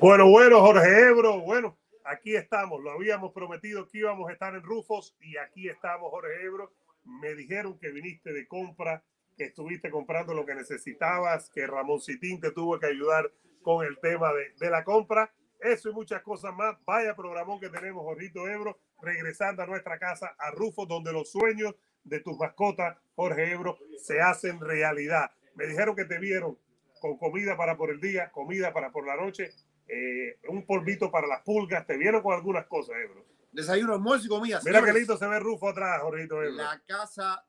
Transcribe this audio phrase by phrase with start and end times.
[0.00, 2.82] Bueno, bueno, Jorge Ebro, bueno, aquí estamos.
[2.82, 6.72] Lo habíamos prometido que íbamos a estar en Rufos y aquí estamos, Jorge Ebro.
[7.04, 9.02] Me dijeron que viniste de compra,
[9.36, 13.30] que estuviste comprando lo que necesitabas, que Ramón Citín te tuvo que ayudar
[13.62, 15.32] con el tema de, de la compra.
[15.60, 16.76] Eso y muchas cosas más.
[16.84, 21.74] Vaya programón que tenemos, Jorgito Ebro, regresando a nuestra casa, a Rufos, donde los sueños
[22.02, 25.30] de tus mascotas, Jorge Ebro, se hacen realidad.
[25.54, 26.58] Me dijeron que te vieron
[27.00, 29.52] con comida para por el día, comida para por la noche,
[29.88, 31.86] eh, un polvito para las pulgas.
[31.86, 33.24] Te vieron con algunas cosas, Ebro.
[33.52, 34.60] Desayuno, almuerzo y comida.
[34.64, 36.54] Mira Señores, lindo se ve Rufo atrás, Jorgito Ebro.
[36.56, 37.44] La casa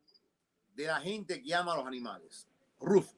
[0.75, 2.47] de la gente que ama a los animales.
[2.79, 3.15] Rufo.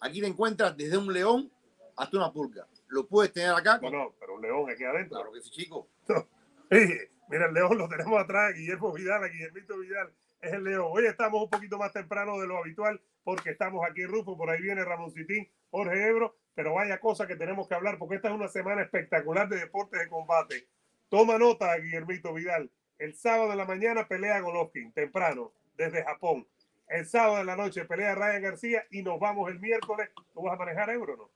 [0.00, 1.50] Aquí te encuentras desde un león
[1.96, 2.66] hasta una pulga.
[2.88, 3.78] Lo puedes tener acá.
[3.80, 5.18] No, no, pero un león aquí adentro.
[5.18, 5.88] Claro que sí, chico.
[6.70, 10.12] Mira, el león lo tenemos atrás, Guillermo Vidal, a Guillermito Vidal
[10.42, 10.88] es el león.
[10.90, 14.50] Hoy estamos un poquito más temprano de lo habitual porque estamos aquí en Rufo, por
[14.50, 18.34] ahí viene Ramoncitín, Jorge Ebro, pero vaya cosa que tenemos que hablar porque esta es
[18.34, 20.68] una semana espectacular de deportes de combate.
[21.08, 22.70] Toma nota, Guillermito Vidal.
[22.98, 26.46] El sábado de la mañana pelea Golovkin, temprano, desde Japón.
[26.88, 30.10] El sábado de la noche pelea Ryan García y nos vamos el miércoles.
[30.32, 31.30] ¿Tú vas a manejar Ebro no?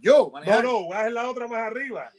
[0.00, 2.10] Yo, No, manejar, no, vas en la otra más arriba.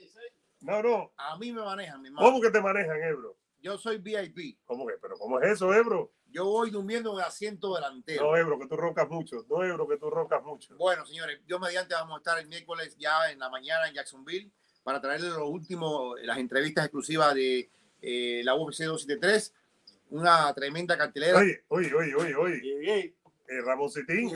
[0.62, 1.12] No, no.
[1.18, 2.28] a mí me manejan, mi hermano.
[2.28, 3.38] ¿Cómo que te manejan, Ebro?
[3.62, 4.58] Yo soy VIP.
[4.66, 4.96] ¿Cómo que?
[5.02, 6.12] ¿Pero cómo es eso, Ebro?
[6.32, 8.24] Yo voy durmiendo en el asiento delantero.
[8.26, 9.46] No, Ebro, que tú roncas mucho.
[9.50, 10.76] No, Ebro, que tú roncas mucho.
[10.78, 14.52] Bueno, señores, yo mediante vamos a estar el miércoles ya en la mañana en Jacksonville
[14.84, 17.70] para traerles lo último, las entrevistas exclusivas de
[18.02, 19.54] eh, la UFC 273.
[20.10, 21.40] Una tremenda cartelera.
[21.40, 22.62] Oye, oye, oye, oye, oye.
[22.88, 23.14] Eh,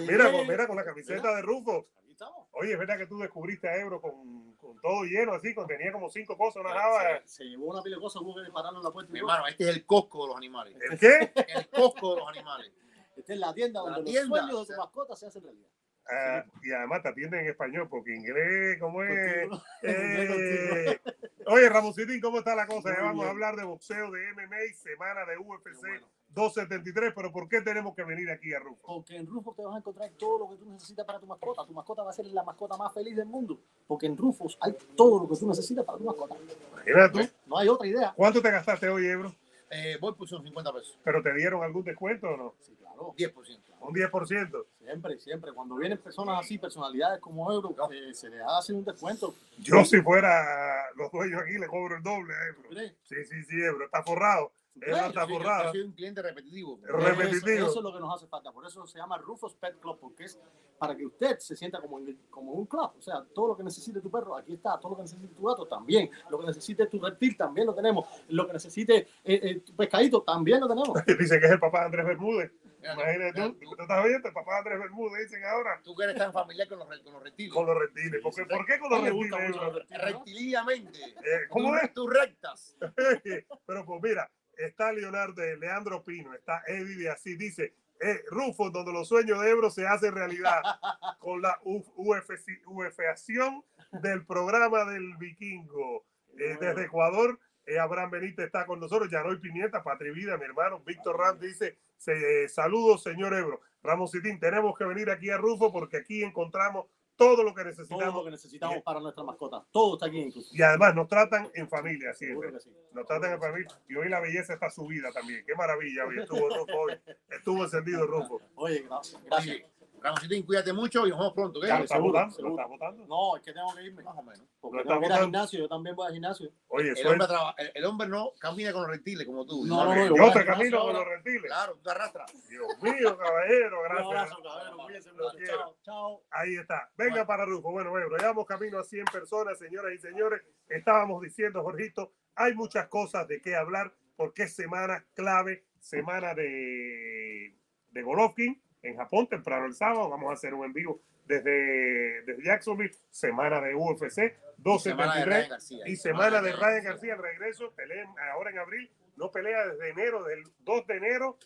[0.02, 1.88] mira, con- mira con la camiseta de Rufo.
[2.22, 2.48] Estamos.
[2.52, 5.92] Oye, es verdad que tú descubriste a Ebro con, con todo lleno así, con tenía
[5.92, 7.20] como cinco cosas, una java.
[7.22, 9.12] Se, se llevó una pila de cosas, hubo que pararlo en la puerta.
[9.12, 10.76] Mi hermano, este es el Costco de los animales.
[10.80, 11.34] ¿El qué?
[11.48, 12.72] El Costco de los animales.
[13.16, 14.76] Esta es la tienda La donde tienda, los sueños o de sea.
[14.76, 15.68] tu mascota se hacen realidad.
[16.12, 19.50] Ah, y además te atienden en español, porque inglés, ¿cómo es?
[19.84, 21.00] Eh,
[21.48, 22.90] oye, Ramoncitín, ¿cómo está la cosa?
[22.90, 26.08] Muy Ya vamos a hablar de boxeo, de MMA, semana de UFC bueno.
[26.34, 28.82] 273, pero ¿por qué tenemos que venir aquí a Rufo?
[28.86, 31.66] Porque en Rufus te vas a encontrar todo lo que tú necesitas para tu mascota.
[31.66, 33.60] Tu mascota va a ser la mascota más feliz del mundo.
[33.88, 36.36] Porque en Rufus hay todo lo que tú necesitas para tu mascota.
[36.74, 37.34] Imagínate tú.
[37.48, 38.14] No hay otra idea.
[38.16, 39.34] ¿Cuánto te gastaste hoy, Ebro?
[39.74, 41.00] Eh, voy por unos 50 pesos.
[41.04, 42.56] ¿Pero te dieron algún descuento o no?
[42.60, 43.14] Sí, claro.
[43.18, 43.60] 10%.
[43.82, 44.66] Un 10%.
[44.80, 45.54] Siempre, siempre.
[45.54, 49.34] Cuando vienen personas así, personalidades como Euro, eh, se les hace un descuento.
[49.60, 52.70] Yo si fuera los dueños aquí le cobro el doble a Ebro.
[52.70, 52.94] ¿Crees?
[53.04, 53.86] Sí, sí, sí, Ebro.
[53.86, 54.52] Está forrado.
[54.80, 54.98] Crees?
[54.98, 55.64] está Yo soy- forrado.
[55.66, 56.80] Yo soy un cliente repetitivo.
[56.84, 57.48] Repetitivo.
[57.58, 58.52] Eso, eso es lo que nos hace falta.
[58.52, 60.40] Por eso se llama Rufus Pet Club, porque es
[60.80, 62.92] para que usted se sienta como, en, como un club.
[62.98, 64.80] O sea, todo lo que necesite tu perro, aquí está.
[64.80, 66.10] Todo lo que necesite tu gato, también.
[66.30, 68.08] Lo que necesite tu reptil, también lo tenemos.
[68.30, 70.90] Lo que necesite eh, eh, tu pescadito, también lo tenemos.
[71.20, 72.52] Dice que es el papá de Andrés Bermúdez.
[72.82, 73.76] Imagínate mira, tú.
[73.76, 74.28] ¿Tú estás oyendo?
[74.28, 77.14] El papá de Andrés Bermúdez dicen ahora Tú que eres tan familiar con los, con
[77.14, 77.54] los reptiles.
[77.54, 78.22] con los reptiles.
[78.24, 79.30] ¿Por qué, ¿por qué con los reptiles?
[79.56, 80.08] los reptiles, ¿no?
[80.18, 81.00] Reptilidamente.
[81.00, 81.94] Eh, ¿Cómo Tú- es?
[81.94, 82.76] Tú rectas.
[83.68, 84.32] Pero pues mira,
[84.66, 89.52] está Leonardo, Leandro Pino, está Eddie de así, dice, eh, Rufo, donde los sueños de
[89.52, 90.62] Ebro se hacen realidad.
[91.20, 96.06] Con la UFAción del programa del vikingo.
[96.38, 100.80] Eh, desde Ecuador, eh, Abraham Benítez está con nosotros, Yanoy Pimienta, Patri Vida, mi hermano,
[100.80, 103.62] Víctor Ram dice, se, eh, saludos señor Ebro.
[103.84, 106.88] Ramos Citín, tenemos que venir aquí a Rufo porque aquí encontramos
[107.22, 109.64] todo lo que Todo necesitamos lo que necesitamos para nuestra mascota.
[109.72, 110.50] Todo está aquí incluso.
[110.54, 112.50] y además nos tratan en familia siempre.
[112.50, 112.72] Seguro que sí.
[112.94, 113.68] Nos tratan en familia.
[113.88, 115.44] Y hoy la belleza está subida también.
[115.46, 116.06] Qué maravilla.
[116.06, 117.00] Hoy estuvo Rufo hoy.
[117.30, 118.42] Estuvo encendido Rufo.
[118.56, 119.24] Oye, gracias.
[119.26, 119.62] gracias.
[120.02, 121.60] Oye, Ramoncitín, cuídate mucho y nos vemos pronto.
[121.60, 121.66] ¿ok?
[121.68, 122.30] Ya lo está seguro, votando.
[122.32, 122.56] Lo seguro.
[122.56, 123.08] está votando.
[123.08, 124.04] No, es que tengo que irme.
[124.04, 124.46] Más o menos.
[124.60, 125.60] Porque tengo que ir al gimnasio.
[125.60, 126.52] Yo también voy al gimnasio.
[126.70, 129.66] Oye, El hombre, traba- el, el hombre no camina con los reptiles como tú.
[129.66, 131.44] No, no, no, Yo yo te camino con los reptiles.
[131.44, 132.50] Claro, tú te arrastras.
[132.50, 133.78] Dios mío, caballero.
[133.78, 134.08] Un Gracias.
[134.08, 134.38] abrazo.
[134.86, 135.30] Cuídense mucho.
[135.38, 135.58] quiero.
[135.58, 136.24] Chao, chao.
[136.32, 136.90] Ahí está.
[136.98, 137.72] Venga para Rufo.
[137.72, 140.42] Bueno, bueno, llevamos camino a 100 personas, señoras y señores.
[140.68, 147.56] Estábamos diciendo, Jorgito, hay muchas cosas de qué hablar porque es semana clave, semana de,
[147.90, 150.10] de Golovkin en Japón, temprano el sábado.
[150.10, 155.26] Vamos a hacer un en vivo desde, desde Jacksonville, semana de UFC Semana de 273
[155.26, 155.88] Ryan García.
[155.88, 160.24] y semana de Ryan García, el regreso, pelea ahora en abril, no pelea desde enero,
[160.24, 161.38] del 2 de enero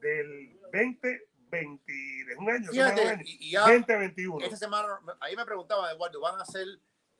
[0.00, 4.44] del 2020, de un año, semana de un Fíjate, año, y, y ya 2021.
[4.44, 4.88] esta semana,
[5.20, 6.66] ahí me preguntaba Eduardo, ¿van a hacer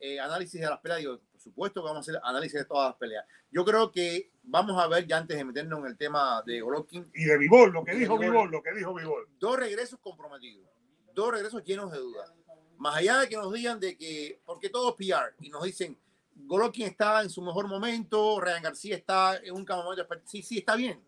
[0.01, 1.01] eh, análisis de las peleas?
[1.01, 3.25] Digo, supuesto que vamos a hacer análisis de todas las peleas.
[3.51, 7.11] Yo creo que vamos a ver, ya antes de meternos en el tema de Golovkin,
[7.15, 8.19] Y de Vivol, lo que dijo.
[8.19, 9.29] Vivol, lo que dijo Vivol.
[9.39, 10.69] dos regresos comprometidos,
[11.15, 12.33] dos regresos llenos de dudas.
[12.79, 15.97] Más allá de que nos digan de que, porque todo es PR, y nos dicen,
[16.35, 20.75] Golovkin está en su mejor momento, Ryan García está en un momento, sí, sí, está
[20.75, 21.01] bien,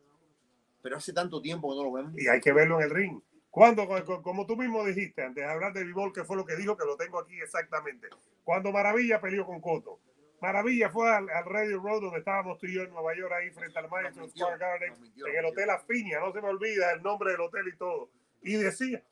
[0.80, 2.12] pero hace tanto tiempo que no lo vemos.
[2.16, 3.20] Y hay que verlo en el ring.
[3.50, 3.88] Cuando,
[4.22, 6.84] como tú mismo dijiste, antes de hablar de Vivol, que fue lo que dijo, que
[6.84, 8.08] lo tengo aquí exactamente.
[8.44, 9.98] Cuando Maravilla peleó con Coto.
[10.40, 13.78] Maravilla fue al, Radio Road donde estábamos tú y yo en Nueva York, ahí frente
[13.78, 17.40] al Madison Square Garden, en el Hotel Afinia, no se me olvida el nombre del
[17.40, 18.10] hotel y todo.
[18.42, 19.02] Y decía,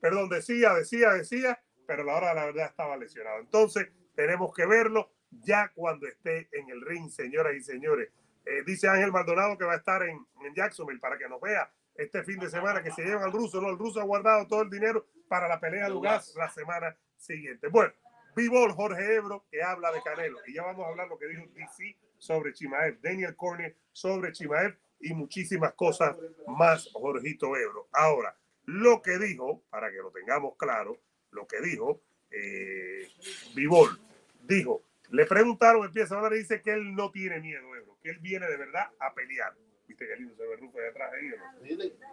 [0.00, 3.40] perdón, decía, decía, decía, pero la hora de la verdad estaba lesionado.
[3.40, 8.10] Entonces, tenemos que verlo ya cuando esté en el ring, señoras y señores.
[8.46, 11.70] Eh, dice Ángel Maldonado que va a estar en, en Jacksonville para que nos vea
[11.94, 13.68] este fin de semana que se llevan al ruso, ¿no?
[13.68, 17.68] El ruso ha guardado todo el dinero para la pelea de Ugas la semana siguiente.
[17.68, 17.92] Bueno,
[18.40, 20.38] Vivol Jorge Ebro que habla de Canelo.
[20.46, 24.78] Y ya vamos a hablar lo que dijo DC sobre Chimaev, Daniel Cormier sobre Chimaev
[24.98, 26.16] y muchísimas cosas
[26.46, 27.88] más, Jorgito Ebro.
[27.92, 28.34] Ahora,
[28.64, 30.98] lo que dijo, para que lo tengamos claro,
[31.32, 32.00] lo que dijo
[32.30, 33.10] eh,
[33.54, 38.08] dijo, le preguntaron, empieza a hablar y dice que él no tiene miedo, Ebro, que
[38.08, 39.54] él viene de verdad a pelear.
[40.00, 41.28] ¿Viste qué lindo se ve Rufo de atrás ahí?
[41.28, 41.60] ¿no?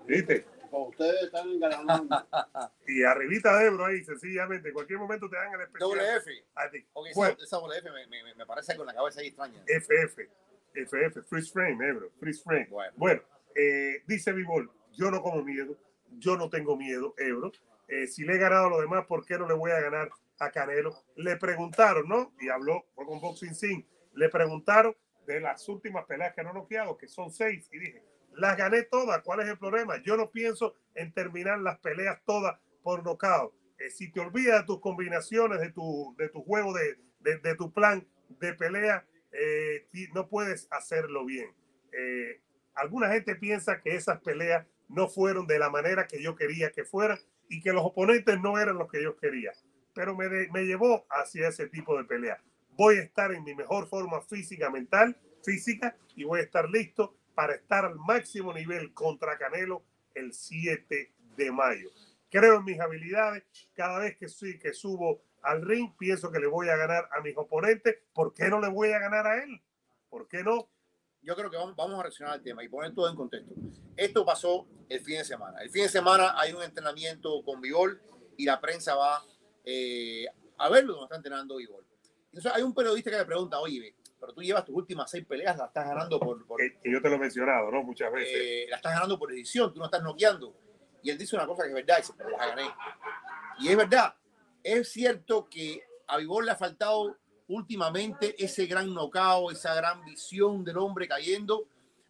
[0.05, 0.45] ¿Viste?
[0.71, 2.27] ustedes están engalanando.
[2.87, 5.89] y arribita de Ebro ahí, sencillamente, en cualquier momento te dan el especial.
[5.89, 6.31] Doble F.
[6.55, 6.85] A ti.
[6.91, 9.63] Okay, bueno, esa doble F me, me, me, parece con la cabeza ahí extraña.
[9.65, 10.19] FF.
[10.73, 12.67] FF, freeze frame, Ebro, freeze frame.
[12.69, 13.21] Bueno, bueno
[13.55, 15.77] eh, dice Vivol, yo no como miedo,
[16.19, 17.51] yo no tengo miedo, Ebro.
[17.87, 20.09] Eh, si le he ganado a los demás, ¿por qué no le voy a ganar
[20.39, 20.93] a Canelo?
[21.15, 22.33] Le preguntaron, ¿no?
[22.41, 23.87] Y habló con Boxing Sin.
[24.13, 24.95] Le preguntaron
[25.27, 29.21] de las últimas peleas que no noqueado, que son seis, y dije, las gané todas,
[29.23, 30.01] ¿cuál es el problema?
[30.01, 33.53] Yo no pienso en terminar las peleas todas por nocaut.
[33.77, 37.55] Eh, si te olvidas de tus combinaciones, de tu, de tu juego, de, de, de
[37.55, 38.07] tu plan
[38.39, 41.53] de pelea, eh, no puedes hacerlo bien.
[41.91, 42.41] Eh,
[42.73, 46.85] alguna gente piensa que esas peleas no fueron de la manera que yo quería que
[46.85, 47.19] fueran
[47.49, 49.51] y que los oponentes no eran los que yo quería,
[49.93, 52.41] pero me, me llevó hacia ese tipo de pelea
[52.77, 57.15] voy a estar en mi mejor forma física, mental, física, y voy a estar listo
[57.33, 59.83] para estar al máximo nivel contra Canelo
[60.13, 61.89] el 7 de mayo.
[62.29, 63.43] Creo en mis habilidades.
[63.73, 67.97] Cada vez que, subo al ring, pienso que le voy a ganar a mis oponentes.
[68.13, 69.61] ¿Por qué no le voy a ganar a él?
[70.09, 70.69] ¿Por qué no?
[71.21, 73.53] Yo creo que vamos, vamos a reaccionar al tema y poner todo en contexto.
[73.95, 75.59] Esto pasó el fin de semana.
[75.61, 78.01] El fin de semana hay un entrenamiento con Vivol
[78.37, 79.23] y la prensa va
[79.63, 80.25] eh,
[80.57, 81.86] a verlo donde está entrenando Vivol.
[82.53, 85.65] Hay un periodista que le pregunta, oye, pero tú llevas tus últimas seis peleas, la
[85.65, 86.45] estás ganando por...
[86.45, 87.83] por que, yo te lo he mencionado, ¿no?
[87.83, 88.33] Muchas veces.
[88.33, 90.55] Eh, la estás ganando por edición, tú no estás noqueando.
[91.03, 92.69] Y él dice una cosa que es verdad, dice, pero la gané.
[93.59, 94.15] Y es verdad,
[94.63, 97.17] es cierto que a Vivol le ha faltado
[97.47, 101.67] últimamente ese gran nocao, esa gran visión del hombre cayendo,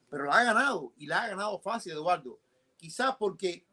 [0.10, 2.40] pero la ha ganado y la ha ganado fácil, Eduardo.
[2.78, 3.66] Quizás porque,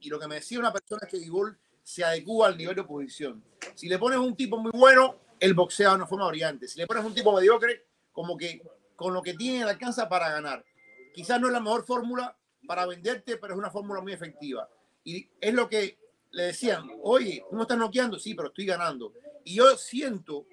[0.00, 2.82] y lo que me decía una persona es que Vivol se adecua al nivel de
[2.82, 3.42] oposición.
[3.74, 6.68] Si le pones un tipo muy bueno, el boxeo de una forma brillante.
[6.68, 8.62] Si le pones un tipo mediocre, como que
[8.94, 10.64] con lo que tiene alcanza para ganar.
[11.12, 14.68] Quizás no es la mejor fórmula para venderte, pero es una fórmula muy efectiva.
[15.02, 15.98] Y es lo que
[16.30, 18.18] le decían, oye, ¿cómo estás noqueando?
[18.18, 19.14] Sí, pero estoy ganando.
[19.44, 20.46] Y yo siento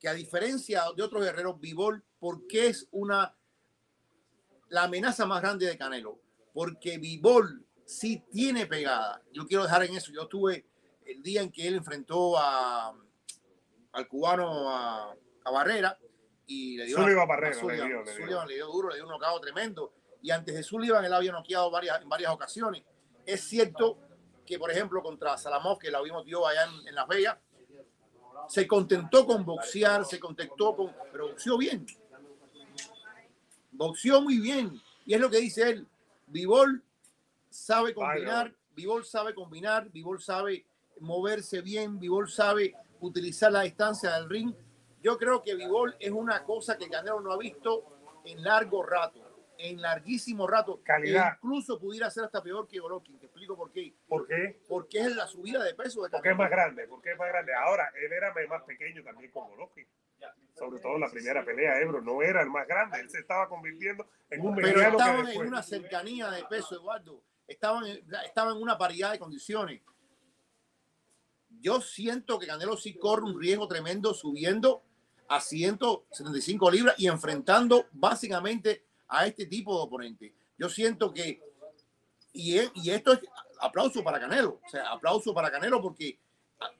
[0.00, 3.34] que a diferencia de otros guerreros, Vivol, porque es una
[4.70, 6.18] la amenaza más grande de Canelo?
[6.54, 9.22] Porque Vivol sí tiene pegada.
[9.32, 10.12] Yo quiero dejar en eso.
[10.12, 10.64] Yo estuve
[11.04, 12.96] el día en que él enfrentó a
[13.92, 15.14] al cubano a,
[15.52, 15.98] Barrera
[16.46, 17.60] y le dio, Sullivan Barrera,
[18.46, 19.92] le dio, duro, le dio un nocao tremendo.
[20.22, 22.84] Y antes de Sullivan él había noqueado varias, en varias ocasiones.
[23.26, 23.98] Es cierto
[24.46, 27.38] que, por ejemplo, contra Salamov, que la vimos dio allá en, Las Vegas,
[28.48, 31.86] se contentó con boxear, se contentó con, pero boxeó bien.
[33.72, 34.80] Boxeó muy bien.
[35.06, 35.86] Y es lo que dice él.
[36.26, 36.82] Vivol
[37.48, 40.64] sabe combinar, Vivol sabe combinar, Vivol sabe
[41.00, 44.54] moverse bien, Vivol sabe utilizar la distancia del ring.
[45.02, 49.20] Yo creo que Vivol es una cosa que Canelo no ha visto en largo rato,
[49.58, 50.80] en larguísimo rato.
[50.84, 51.28] Calidad.
[51.28, 53.18] E incluso pudiera ser hasta peor que Golovkin.
[53.18, 53.94] Te explico por qué.
[54.06, 54.60] ¿Por qué?
[54.68, 56.18] Porque es la subida de peso de Canelo.
[56.18, 57.52] Porque es más grande, porque es más grande.
[57.54, 59.86] Ahora, él era más pequeño también con Golovkin.
[60.54, 63.00] Sobre todo en la primera pelea, Ebro no era el más grande.
[63.00, 67.22] Él se estaba convirtiendo en un Pero estaban en una cercanía de peso, Eduardo.
[67.48, 69.80] Estaban, estaban en una paridad de condiciones
[71.60, 74.82] yo siento que Canelo sí corre un riesgo tremendo subiendo
[75.28, 80.34] a 175 libras y enfrentando básicamente a este tipo de oponente.
[80.58, 81.40] Yo siento que,
[82.32, 83.20] y, esto es
[83.60, 86.18] aplauso para Canelo, o sea, aplauso para Canelo porque,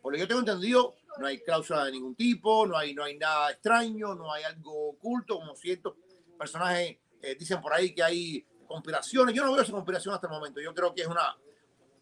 [0.03, 3.05] por lo que yo tengo entendido, no hay cláusula de ningún tipo, no hay, no
[3.05, 5.95] hay nada extraño, no hay algo oculto, como ciertos
[6.39, 9.35] personajes eh, dicen por ahí que hay conspiraciones.
[9.35, 10.61] Yo no veo esa conspiración hasta el momento.
[10.61, 11.37] Yo creo que es una,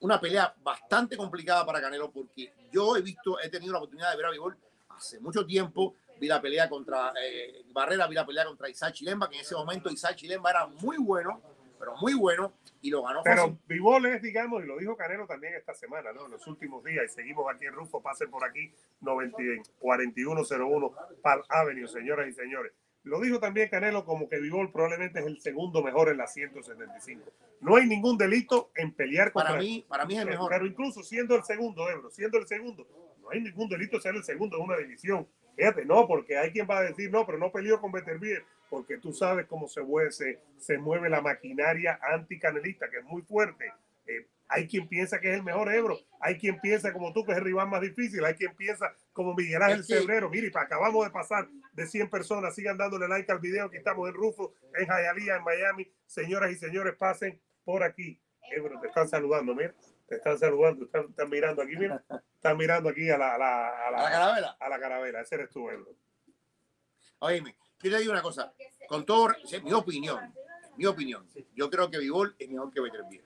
[0.00, 4.17] una pelea bastante complicada para Canelo porque yo he visto, he tenido la oportunidad de
[4.17, 4.57] ver a Vivol
[4.90, 5.95] hace mucho tiempo.
[6.21, 9.55] Vi la pelea contra eh, Barrera, vi la pelea contra Isaac Chilemba, que en ese
[9.55, 11.40] momento Isaac Chilemba era muy bueno,
[11.78, 13.57] pero muy bueno y lo ganó Pero.
[13.67, 16.26] Vivol es, digamos, y lo dijo Canelo también esta semana, ¿no?
[16.26, 19.37] En los últimos días, y seguimos aquí en Rufo, pasen por aquí, 90,
[19.78, 22.73] 4101 Park Avenue, señoras y señores.
[23.05, 27.33] Lo dijo también Canelo como que Vivol probablemente es el segundo mejor en la 175.
[27.61, 30.50] No hay ningún delito en pelear contra Para mí, para mí es el mejor.
[30.50, 32.87] Pero incluso siendo el segundo, Ebro, siendo el segundo,
[33.23, 35.26] no hay ningún delito ser el segundo en una división.
[35.57, 38.99] Fíjate, no, porque hay quien va a decir, no, pero no peleó con Beterbiev, porque
[38.99, 43.73] tú sabes cómo se mueve, se, se mueve la maquinaria anticanelista, que es muy fuerte.
[44.07, 47.33] Eh, hay quien piensa que es el mejor Ebro, hay quien piensa como tú que
[47.33, 50.31] es el rival más difícil, hay quien piensa como Miguel Ángel Cebrero.
[50.31, 54.14] Mire, acabamos de pasar de 100 personas, sigan dándole like al video, que estamos en
[54.14, 55.93] Rufo, en Hialeah, en Miami.
[56.07, 58.21] Señoras y señores, pasen por aquí.
[58.50, 59.75] Ebro, te están saludando, mira,
[60.07, 62.02] te están saludando, están, están mirando aquí, mira,
[62.35, 64.57] están mirando aquí a la, a la, a A la la, carabela.
[64.59, 65.95] a la carabela, ese eres tú, Ebro.
[67.19, 68.55] Oíme, yo te digo una cosa,
[68.88, 69.28] con todo,
[69.62, 70.33] mi opinión,
[70.76, 73.25] mi opinión, yo creo que Vivol es mejor que Beterbiev.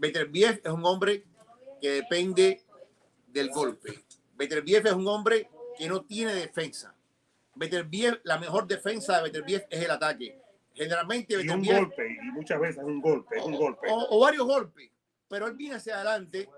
[0.00, 1.24] Beterbiev es un hombre
[1.78, 2.64] que depende
[3.26, 4.02] del golpe.
[4.34, 6.94] Beterbiev es un hombre que no tiene defensa.
[7.54, 10.40] Beterbiev, la mejor defensa de Beterbiev es el ataque.
[10.72, 13.88] Generalmente Y un golpe, y muchas veces es un golpe, es un golpe.
[13.90, 14.90] o, o varios golpes,
[15.28, 16.48] pero él viene hacia adelante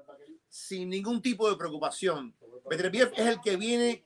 [0.48, 2.32] sin ningún tipo de preocupación.
[2.70, 4.04] Beterbiev es el que viene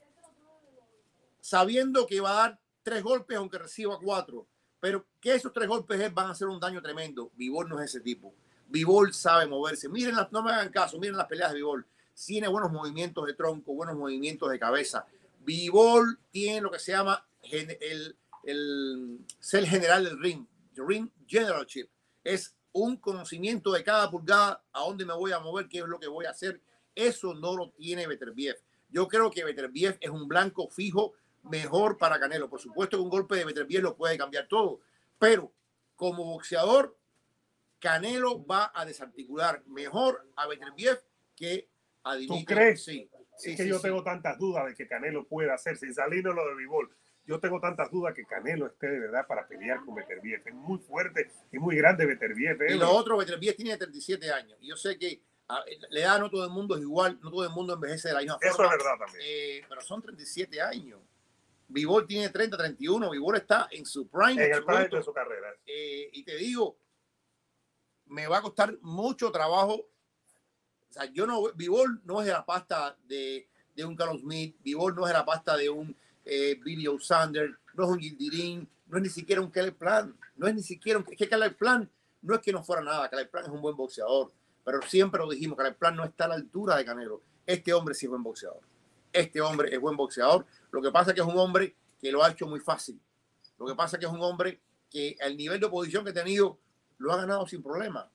[1.40, 4.46] sabiendo que va a dar tres golpes aunque reciba cuatro,
[4.80, 7.30] pero que esos tres golpes van a hacer un daño tremendo.
[7.34, 8.32] Vivol no es ese tipo.
[8.68, 9.88] Vivol sabe moverse.
[9.88, 11.86] Miren, las, no me hagan caso, miren las peleas de Vivol.
[12.14, 15.06] Tiene buenos movimientos de tronco, buenos movimientos de cabeza.
[15.40, 21.88] Vivol tiene lo que se llama el, el ser general del ring, ring generalship.
[22.24, 25.98] Es un conocimiento de cada pulgada, a dónde me voy a mover, qué es lo
[25.98, 26.60] que voy a hacer.
[26.94, 28.56] Eso no lo tiene Beterbiev.
[28.88, 32.48] Yo creo que Beterbiev es un blanco fijo mejor para Canelo.
[32.48, 34.80] Por supuesto que un golpe de Beterbiev lo puede cambiar todo,
[35.18, 35.52] pero
[35.94, 36.96] como boxeador,
[37.86, 41.00] Canelo va a desarticular mejor a Beterbiev
[41.36, 41.68] que
[42.02, 42.44] a Dimitri.
[42.44, 42.84] crees?
[42.84, 43.08] Sí.
[43.36, 43.82] sí, es que sí, yo sí.
[43.82, 46.90] tengo tantas dudas de que Canelo pueda hacer, sin salirnos lo de Vivol.
[47.26, 50.42] Yo tengo tantas dudas que Canelo esté de verdad para pelear con Beterbiev.
[50.44, 52.58] Es muy fuerte y muy grande Beterbiev.
[52.68, 52.76] Y ¿eh?
[52.76, 54.58] lo otro, Beterbiev tiene 37 años.
[54.60, 57.44] Y yo sé que a, la edad no todo el mundo es igual, no todo
[57.44, 58.72] el mundo envejece de la misma Eso forma.
[58.72, 59.24] es verdad también.
[59.24, 60.98] Eh, pero son 37 años.
[61.68, 63.10] Vivol tiene 30, 31.
[63.10, 64.44] Vivol está en su prime.
[64.44, 65.54] en el prime de su carrera.
[65.64, 66.76] Eh, y te digo,
[68.06, 69.74] me va a costar mucho trabajo.
[69.74, 74.94] O sea, yo no, Vivol no es la pasta de, de un Carlos Smith, Vivol
[74.94, 75.94] no es la pasta de un
[76.24, 80.46] eh, Billy O'Sander, no es un Gildirín, no es ni siquiera un Caleb Plan, no
[80.46, 81.90] es ni siquiera un, es que Plan
[82.22, 84.32] no es que no fuera nada, Caleb Plan es un buen boxeador,
[84.64, 87.20] pero siempre lo dijimos, Caleb Plan no está a la altura de Canelo.
[87.46, 88.60] Este hombre sí es buen boxeador.
[89.12, 90.44] Este hombre es buen boxeador.
[90.72, 93.00] Lo que pasa es que es un hombre que lo ha hecho muy fácil.
[93.58, 94.60] Lo que pasa es que es un hombre
[94.90, 96.58] que el nivel de oposición que ha tenido
[96.98, 98.10] lo ha ganado sin problema.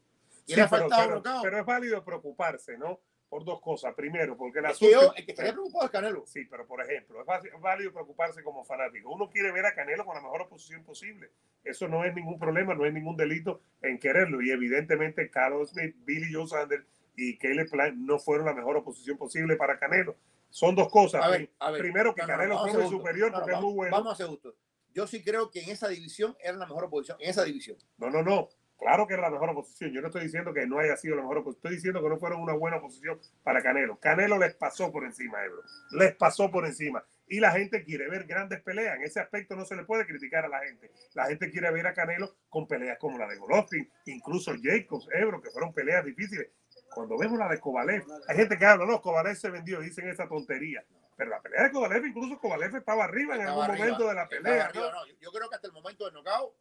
[0.46, 3.00] Y Sí, le ha pero, faltado pero- es válido preocuparse, ¿no?
[3.30, 3.94] Por dos cosas.
[3.96, 6.26] Primero, porque la Es que yo, el que estaría preocupado es Canelo.
[6.26, 9.10] Sí, pero por ejemplo, es es válido preocuparse como fanático.
[9.10, 11.32] Uno quiere ver a Canelo con la mejor oposición posible.
[11.64, 14.42] Eso no es ningún problema, no hay ningún delito en quererlo.
[14.42, 16.86] Y evidentemente, Carlos Smith, Billy Joe Sander
[17.16, 20.18] y Caleb Plant no fueron la mejor oposición posible para Canelo.
[20.50, 21.24] Son dos cosas.
[21.24, 21.80] A ver, a ver.
[21.82, 23.96] Primero, que No, no, Canelo a fue superior No, no, porque es muy bueno.
[23.96, 24.56] Vamos a ser justos.
[24.94, 27.18] Yo sí creo que en esa división era la mejor oposición.
[27.22, 27.78] En esa división.
[27.98, 28.50] No, no, no.
[28.82, 29.92] Claro que era la mejor oposición.
[29.92, 31.60] Yo no estoy diciendo que no haya sido la mejor oposición.
[31.60, 34.00] Estoy diciendo que no fueron una buena oposición para Canelo.
[34.00, 35.62] Canelo les pasó por encima, Ebro.
[35.92, 37.06] Les pasó por encima.
[37.28, 38.96] Y la gente quiere ver grandes peleas.
[38.96, 40.90] En ese aspecto no se le puede criticar a la gente.
[41.14, 45.40] La gente quiere ver a Canelo con peleas como la de Golovkin, incluso Jacobs, Ebro,
[45.40, 46.50] que fueron peleas difíciles.
[46.96, 50.28] Cuando vemos la de Kovalev, hay gente que habla, no, Kovalev se vendió, dicen esa
[50.28, 50.84] tontería.
[51.16, 54.28] Pero la pelea de Kovalev, incluso Kovalev estaba arriba en algún arriba, momento de la
[54.28, 54.72] pelea.
[54.74, 56.56] yo creo que hasta el momento del knockout,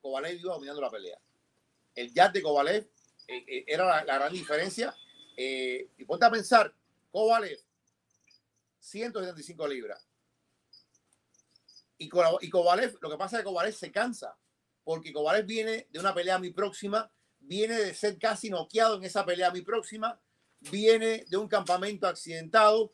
[0.00, 1.18] Kovalev iba dominando la pelea.
[1.98, 2.88] El jab de Kovalev
[3.26, 4.94] eh, eh, era la, gran diferencia.
[5.36, 6.72] Eh, y ponte a pensar,
[7.10, 7.58] Kovalev,
[8.78, 10.08] 175 libras.
[11.98, 12.08] Y,
[12.40, 14.38] y Kovalev, lo que pasa es que Kovalev se cansa,
[14.84, 19.26] porque Kovalev viene de una pelea muy próxima, viene de ser casi noqueado en esa
[19.26, 20.20] pelea muy próxima,
[20.70, 22.92] viene de un campamento accidentado.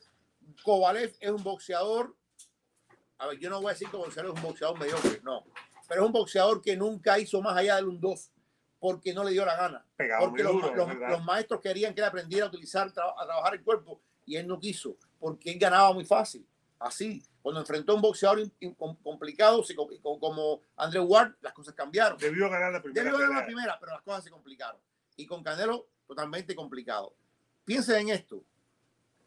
[0.63, 2.15] Kovalev es un boxeador
[3.17, 5.45] a ver, yo no voy a decir que es un boxeador mediocre, no,
[5.87, 8.31] pero es un boxeador que nunca hizo más allá del un 2
[8.79, 9.85] porque no le dio la gana.
[9.95, 11.09] Pegado Porque los, duro, los- es verdad.
[11.11, 14.59] los maestros querían que él aprendiera a utilizar, a trabajar el cuerpo y él no
[14.59, 16.45] quiso porque él ganaba muy fácil.
[16.77, 18.39] Así, cuando enfrentó a un boxeador
[19.01, 19.63] complicado
[20.19, 22.17] como Andrew Ward, las cosas cambiaron.
[22.17, 23.03] Debió ganar la primera.
[23.03, 24.79] Debió ganar la primera, pero las cosas se complicaron.
[25.15, 27.15] Y con Canelo, totalmente complicado.
[27.63, 28.43] Piensen en esto.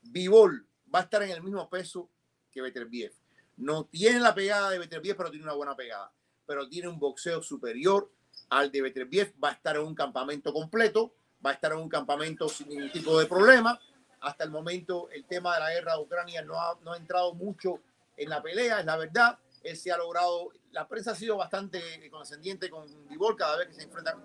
[0.03, 2.09] Bivol va a estar en el mismo peso
[2.53, 3.13] que Beterbiev.
[3.57, 6.13] No tiene la pegada de Beterbiev, pero tiene una buena pegada.
[6.47, 8.11] Pero tiene un boxeo superior.
[8.51, 11.13] Al de Beterbiev, va a estar en un campamento completo,
[11.45, 13.79] va a estar en un campamento sin ningún tipo de problema.
[14.21, 17.35] Hasta el momento el tema de la guerra de Ucrania no ha, no ha entrado
[17.35, 17.81] mucho
[18.17, 19.39] en la pelea, es la verdad.
[19.63, 23.75] Él se ha logrado, la prensa ha sido bastante condescendiente con Vivol cada vez que
[23.75, 24.17] se enfrenta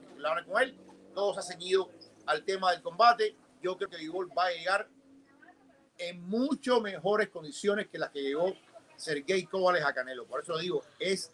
[0.45, 0.77] con él.
[1.13, 1.89] Todos ha seguido
[2.25, 3.35] al tema del combate.
[3.61, 4.87] Yo creo que Vivol va a llegar
[5.97, 8.53] en mucho mejores condiciones que las que llegó
[8.95, 10.25] Sergei Kovalev a Canelo.
[10.25, 11.31] Por eso digo, es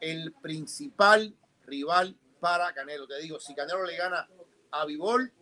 [0.00, 1.34] el principal
[1.66, 3.06] rival para Canelo.
[3.06, 4.28] Te digo, si Canelo le gana
[4.72, 5.32] a Vivol,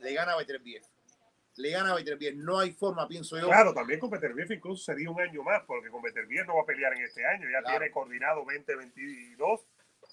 [0.00, 0.82] le gana a Beterbiev.
[1.56, 2.34] Le gana a Beterbiev.
[2.36, 3.46] No hay forma, pienso yo.
[3.46, 6.66] Claro, también con Beterbiev incluso sería un año más, porque con Beterbiev no va a
[6.66, 7.48] pelear en este año.
[7.50, 7.78] Ya Claro.
[7.78, 9.60] tiene coordinado 2022.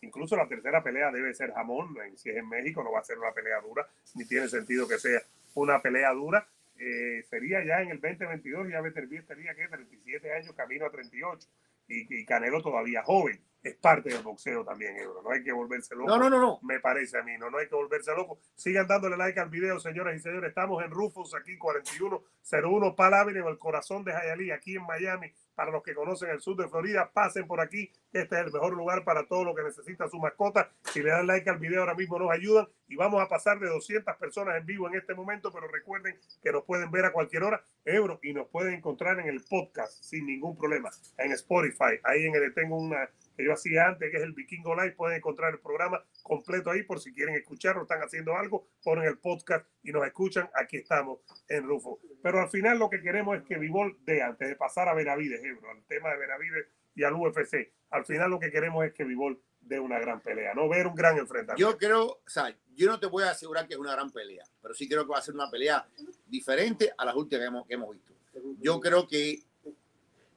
[0.04, 1.96] Incluso la tercera pelea debe ser jamón.
[2.16, 4.98] Si es en México, no va a ser una pelea dura, ni tiene sentido que
[4.98, 5.22] sea
[5.56, 6.48] una pelea dura.
[6.80, 11.48] Eh, sería ya en el 2022, ya Beterbiev tenía que 37 años, camino a 38.
[11.88, 13.40] Y, y Canelo todavía joven.
[13.64, 15.22] Es parte del boxeo también, Ebro.
[15.22, 16.60] No hay que volverse loco No, no, no, no.
[16.64, 18.40] me parece a mí, no, no hay que volverse loco.
[18.56, 20.50] Sigan dándole like al video, señoras y señores.
[20.50, 25.32] Estamos en Rufus, aquí 4101 Pal Avenue, en el corazón de Hialeah, aquí en Miami.
[25.54, 27.92] Para los que conocen el sur de Florida, pasen por aquí.
[28.12, 30.72] Este es el mejor lugar para todo lo que necesita su mascota.
[30.92, 33.68] Si le dan like al video ahora mismo nos ayudan y vamos a pasar de
[33.68, 37.44] 200 personas en vivo en este momento, pero recuerden que nos pueden ver a cualquier
[37.44, 42.00] hora, Ebro, y nos pueden encontrar en el podcast sin ningún problema, en Spotify.
[42.04, 43.10] Ahí en el tengo una
[43.44, 44.92] yo hacía antes, que es el Vikingo Live.
[44.92, 49.18] Pueden encontrar el programa completo ahí por si quieren escucharlo, están haciendo algo, ponen el
[49.18, 50.50] podcast y nos escuchan.
[50.56, 52.00] Aquí estamos en Rufo.
[52.22, 55.44] Pero al final lo que queremos es que Vivol de antes de pasar a Benavides,
[55.44, 59.04] Ebro, al tema de Benavides y al UFC, al final lo que queremos es que
[59.04, 61.72] Vivol dé una gran pelea, no ver un gran enfrentamiento.
[61.72, 64.44] Yo creo, o sea, yo no te voy a asegurar que es una gran pelea,
[64.62, 65.88] pero sí creo que va a ser una pelea
[66.26, 68.14] diferente a las últimas que hemos visto.
[68.60, 69.44] Yo creo que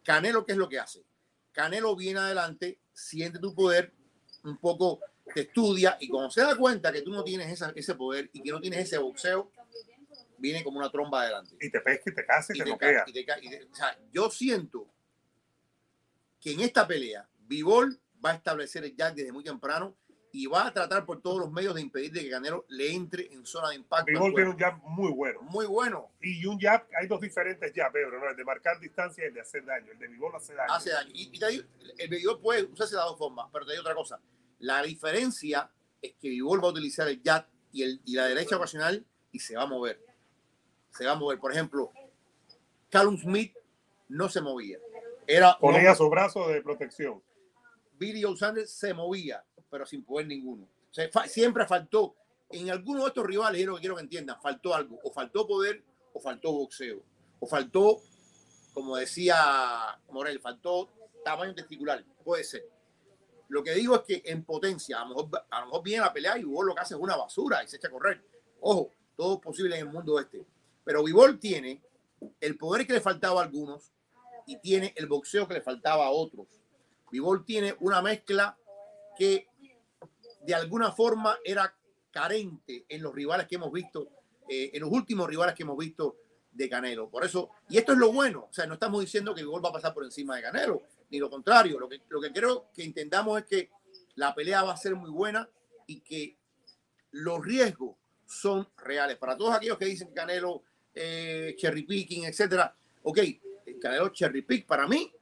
[0.04, 1.02] Canelo, ¿qué es lo que hace?
[1.54, 3.92] Canelo viene adelante, siente tu poder,
[4.42, 5.00] un poco
[5.34, 8.42] te estudia y cuando se da cuenta que tú no tienes esa- ese poder y
[8.42, 9.50] que no tienes ese boxeo,
[10.36, 11.56] viene como una tromba adelante.
[11.60, 13.04] y te pesca y te casa y, Y te noquea.
[13.06, 14.86] y te ca- y te- o sea, yo siento
[16.40, 19.96] que en esta pelea, Vivol va a establecer el jab desde muy temprano
[20.36, 23.32] y va a tratar por todos los medios de impedir de que Canelo le entre
[23.32, 24.08] en zona de impacto.
[24.08, 25.40] al Vivol tiene un jab muy bueno.
[25.42, 28.28] Muy bueno, Y un jab, hay dos diferentes jabs, Ebro, ¿no?
[28.28, 29.92] El de marcar distancia y el de hacer daño.
[29.92, 30.72] El de Vivol hace daño.
[30.72, 31.10] hace daño.
[31.14, 31.64] Y, y te digo,
[31.98, 34.20] el Vivol puede usarse de dos formas, pero te digo otra cosa.
[34.58, 35.70] La diferencia
[36.02, 39.38] es que Vivol va a utilizar el jab y, el, y la derecha ocasional y
[39.38, 40.04] se va a mover.
[40.90, 41.38] Se va a mover.
[41.38, 41.92] Por ejemplo,
[42.90, 43.54] Callum Smith
[44.08, 44.78] no se movía.
[45.28, 47.22] Era Ponía su brazo de protección.
[47.96, 49.44] Billy Joe Sanders se movía,
[49.74, 50.62] pero sin poder ninguno.
[50.62, 52.14] O sea, fa- siempre faltó,
[52.48, 55.48] en alguno de estos rivales, es lo que quiero que entiendan, faltó algo, o faltó
[55.48, 55.82] poder,
[56.12, 57.02] o faltó boxeo,
[57.40, 58.00] o faltó,
[58.72, 60.90] como decía Morel, faltó
[61.24, 62.68] tamaño testicular, puede ser.
[63.48, 66.12] Lo que digo es que en potencia, a lo mejor, a lo mejor viene la
[66.12, 68.22] pelea y Vivol lo que hace es una basura y se echa a correr.
[68.60, 70.46] Ojo, todo es posible en el mundo este.
[70.84, 71.82] Pero Vivol tiene
[72.40, 73.90] el poder que le faltaba a algunos
[74.46, 76.46] y tiene el boxeo que le faltaba a otros.
[77.10, 78.56] Vivol tiene una mezcla
[79.18, 79.48] que
[80.46, 81.74] de alguna forma era
[82.10, 84.08] carente en los rivales que hemos visto,
[84.48, 86.16] eh, en los últimos rivales que hemos visto
[86.52, 87.08] de Canelo.
[87.08, 89.70] Por eso, y esto es lo bueno, o sea, no estamos diciendo que Vivol va
[89.70, 91.78] a pasar por encima de Canelo, ni lo contrario.
[91.78, 93.70] Lo que, lo que creo que entendamos es que
[94.14, 95.48] la pelea va a ser muy buena
[95.86, 96.36] y que
[97.10, 99.16] los riesgos son reales.
[99.16, 100.62] Para todos aquellos que dicen Canelo,
[100.94, 103.18] eh, cherry picking, etcétera, ok,
[103.66, 105.12] el Canelo cherry pick para mí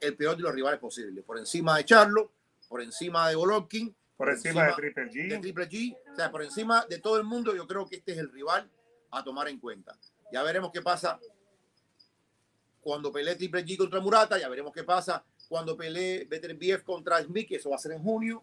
[0.00, 1.24] el peor de los rivales posibles.
[1.24, 2.30] Por encima de Charlo,
[2.68, 5.28] por encima de Golovkin, Por encima de Triple G.
[5.28, 8.12] de Triple G, o sea, por encima de todo el mundo, yo creo que este
[8.12, 8.70] es el rival
[9.10, 9.98] a tomar en cuenta.
[10.32, 11.20] Ya veremos qué pasa
[12.80, 17.48] cuando pelee Triple G contra Murata, ya veremos qué pasa cuando pelee Beterbiev contra Smith,
[17.48, 18.42] que eso va a ser en junio,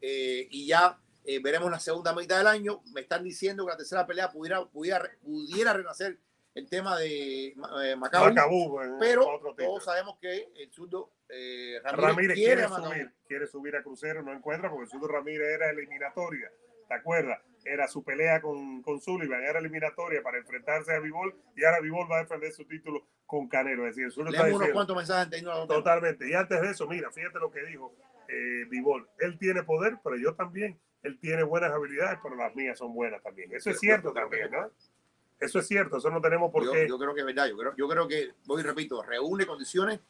[0.00, 2.82] eh, y ya eh, veremos la segunda mitad del año.
[2.92, 6.18] Me están diciendo que la tercera pelea pudiera, pudiera, pudiera renacer
[6.54, 12.36] el tema de eh, Macabú, en pero todos sabemos que el zurdo eh, Ramírez, Ramírez
[12.36, 16.50] quiere subir, quiere subir a Crucero, no encuentra porque el Zurdo Ramírez era eliminatoria,
[16.88, 17.40] ¿te acuerdas?
[17.64, 22.10] Era su pelea con, con Sullivan, era eliminatoria para enfrentarse a Vivol y ahora Vivol
[22.10, 23.86] va a defender su título con Canelo.
[23.86, 26.28] Es decir, el Zurdo está diciendo, cuantos mensajes totalmente.
[26.28, 27.94] Y antes de eso, mira, fíjate lo que dijo
[28.28, 29.08] eh, Vivol.
[29.18, 30.78] Él tiene poder, pero yo también.
[31.02, 33.54] Él tiene buenas habilidades, pero las mías son buenas también.
[33.54, 34.70] Eso es cierto también, ¿no?
[35.38, 36.86] Eso es cierto, eso no tenemos por Yo, qué.
[36.86, 37.46] yo creo que es verdad.
[37.46, 40.00] Yo creo, yo creo que, voy y repito, reúne condiciones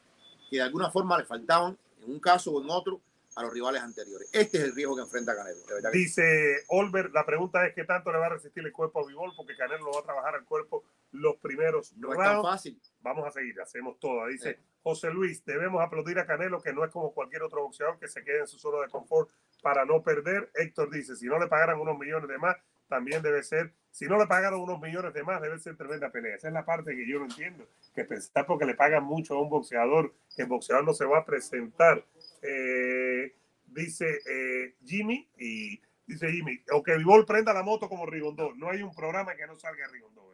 [0.51, 3.01] que de alguna forma le faltaban en un caso o en otro
[3.37, 4.29] a los rivales anteriores.
[4.33, 5.61] Este es el riesgo que enfrenta Canelo.
[5.61, 5.97] De que.
[5.97, 9.33] Dice Olver, la pregunta es qué tanto le va a resistir el cuerpo a Vivol,
[9.37, 12.81] porque Canelo lo va a trabajar al cuerpo los primeros no es tan fácil.
[13.01, 14.27] Vamos a seguir, hacemos todo.
[14.27, 14.61] Dice Sí.
[14.83, 18.25] José Luis, debemos aplaudir a Canelo, que no es como cualquier otro boxeador que se
[18.25, 19.31] quede en su zona de confort
[19.63, 20.51] para no perder.
[20.55, 22.57] Héctor dice, si no le pagaran unos millones de más,
[22.91, 26.37] también debe ser, si no le pagaron unos millones de más, debe ser tremenda pelea.
[26.37, 29.41] Esa es la parte que yo no entiendo, que pensar porque le pagan mucho a
[29.41, 32.05] un boxeador, que el boxeador no se va a presentar.
[32.43, 33.33] Eh,
[33.67, 38.55] dice eh, Jimmy, y dice Jimmy, o que Vivol prenda la moto como Rigondó.
[38.57, 40.31] No hay un programa que no salga Rigondó.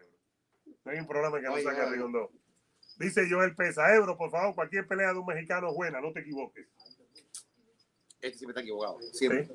[0.84, 2.30] No hay un programa que no salga Rigondó.
[2.98, 6.20] Dice Joel Pesa, Ebro, por favor, cualquier pelea de un mexicano es buena, no te
[6.20, 6.66] equivoques.
[8.20, 9.44] Este siempre está equivocado, siempre.
[9.44, 9.52] ¿Sí?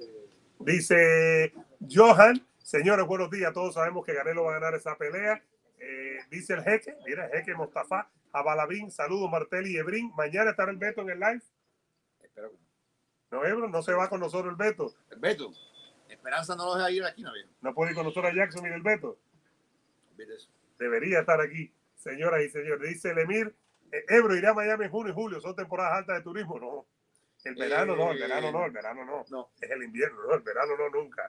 [0.59, 1.53] Dice
[1.89, 3.53] Johan, señores, buenos días.
[3.53, 5.41] Todos sabemos que Canelo va a ganar esa pelea.
[5.79, 10.11] Eh, dice el jeque, mira, el jeque Mostafa, Abalabín, saludos Martelli y Ebrin.
[10.15, 11.41] Mañana estará el Beto en el live.
[12.21, 12.57] Espero que
[13.31, 14.93] No, Ebro, no se va con nosotros el Beto.
[15.09, 15.51] El Beto,
[16.07, 17.49] Esperanza no lo deja ir aquí, no bien.
[17.61, 19.17] No puede ir con nosotros a Jackson y el Beto.
[20.77, 22.87] Debería estar aquí, señoras y señores.
[22.87, 23.55] Dice el Emir,
[23.91, 25.41] eh, Ebro irá a Miami en junio y julio.
[25.41, 26.59] Son temporadas altas de turismo.
[26.59, 26.85] No.
[27.43, 29.25] El verano no, el verano no, el verano no.
[29.29, 31.27] No, Es el invierno, no, el verano no, nunca.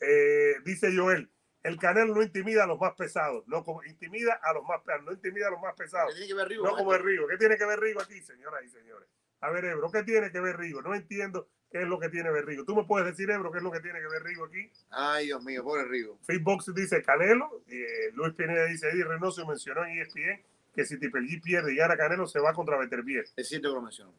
[0.00, 1.30] Eh, dice Joel,
[1.62, 5.04] el Canelo no intimida a los más pesados, no como intimida a los más pesados,
[5.04, 6.64] no intimida a los más ¿qué pesados, tiene que ver Rigo?
[6.64, 7.02] no como el?
[7.02, 7.26] Rigo.
[7.26, 9.08] ¿Qué tiene que ver Rigo aquí, señoras y señores?
[9.40, 10.80] A ver, Ebro, ¿qué tiene que ver Rigo?
[10.80, 12.64] No entiendo qué es lo que tiene que ver Rigo.
[12.64, 14.70] ¿Tú me puedes decir, Ebro, qué es lo que tiene que ver Rigo aquí?
[14.90, 16.18] Ay, Dios mío, pobre Rigo.
[16.26, 20.42] Fitbox dice Canelo, eh, Luis Pineda dice Eddie Reynoso mencionó en ESPN
[20.74, 23.24] que si G pierde y gana Canelo se va contra Beterbiev.
[23.34, 24.14] Es cierto que lo mencionó.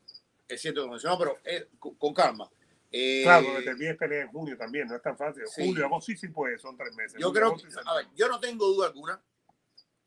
[0.47, 2.49] Es cierto que lo mencionó, pero eh, con calma.
[2.91, 5.43] Eh, Claro, Beterbiev pelea en junio también, no es tan fácil.
[5.47, 5.65] Sí.
[5.67, 7.19] Julio, agosto sí, sí puede, son tres meses.
[7.19, 9.21] yo creo que, a ver, yo no tengo duda alguna,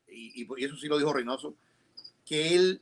[0.09, 1.55] y, y eso sí lo dijo Reynoso,
[2.25, 2.81] que él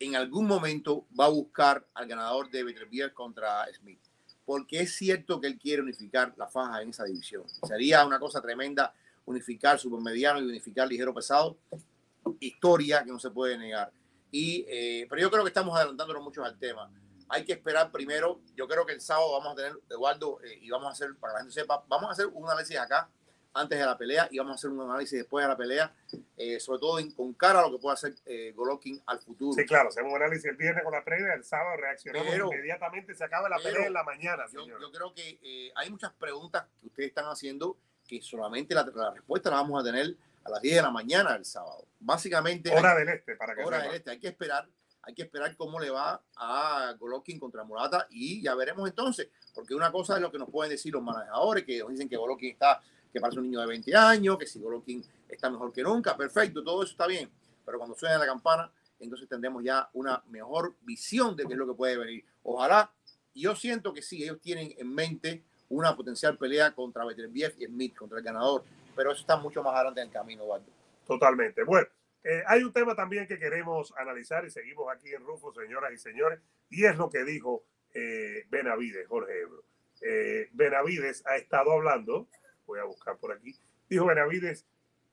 [0.00, 4.00] en algún momento va a buscar al ganador de Beterbiev contra Smith.
[4.44, 7.44] Porque es cierto que él quiere unificar la faja en esa división.
[7.66, 8.94] Sería una cosa tremenda
[9.26, 11.58] unificar supermediano y unificar ligero pesado.
[12.40, 13.92] Historia que no se puede negar.
[14.30, 16.90] Y, eh, pero yo creo que estamos adelantándonos mucho al tema.
[17.28, 18.40] Hay que esperar primero.
[18.54, 21.32] Yo creo que el sábado vamos a tener, Eduardo, eh, y vamos a hacer, para
[21.32, 23.08] que la gente sepa, vamos a hacer un análisis acá
[23.54, 25.92] antes de la pelea y vamos a hacer un análisis después de la pelea,
[26.36, 29.52] eh, sobre todo en- con cara a lo que puede hacer eh, Golovkin al futuro.
[29.52, 33.14] Sí, claro, hacemos un análisis el viernes con la previa, el sábado reaccionamos Pero- inmediatamente,
[33.14, 36.12] se acaba la pero pelea en la mañana, yo, yo creo que eh, hay muchas
[36.12, 40.14] preguntas que ustedes están haciendo que solamente la, la respuesta la vamos a tener
[40.44, 41.84] a las 10 de la mañana del sábado.
[42.00, 43.88] Básicamente, Hora hay, del este, para que hora sepa.
[43.88, 44.68] del este, hay que esperar,
[45.08, 49.74] hay que esperar cómo le va a Golovkin contra Murata y ya veremos entonces, porque
[49.74, 52.50] una cosa es lo que nos pueden decir los manejadores, que nos dicen que Golovkin
[52.50, 56.14] está, que parece un niño de 20 años, que si Golovkin está mejor que nunca,
[56.14, 57.30] perfecto, todo eso está bien,
[57.64, 61.66] pero cuando suene la campana, entonces tendremos ya una mejor visión de qué es lo
[61.66, 62.26] que puede venir.
[62.42, 62.92] Ojalá,
[63.34, 67.96] yo siento que sí, ellos tienen en mente una potencial pelea contra Beterbiev y Smith,
[67.96, 68.62] contra el ganador,
[68.94, 70.66] pero eso está mucho más adelante en el camino, Eduardo.
[71.06, 71.64] Totalmente.
[71.64, 71.88] Bueno,
[72.24, 75.98] eh, hay un tema también que queremos analizar y seguimos aquí en Rufo, señoras y
[75.98, 79.64] señores, y es lo que dijo eh, Benavides, Jorge Ebro.
[80.02, 82.28] Eh, Benavides ha estado hablando,
[82.66, 83.54] voy a buscar por aquí,
[83.88, 84.66] dijo Benavides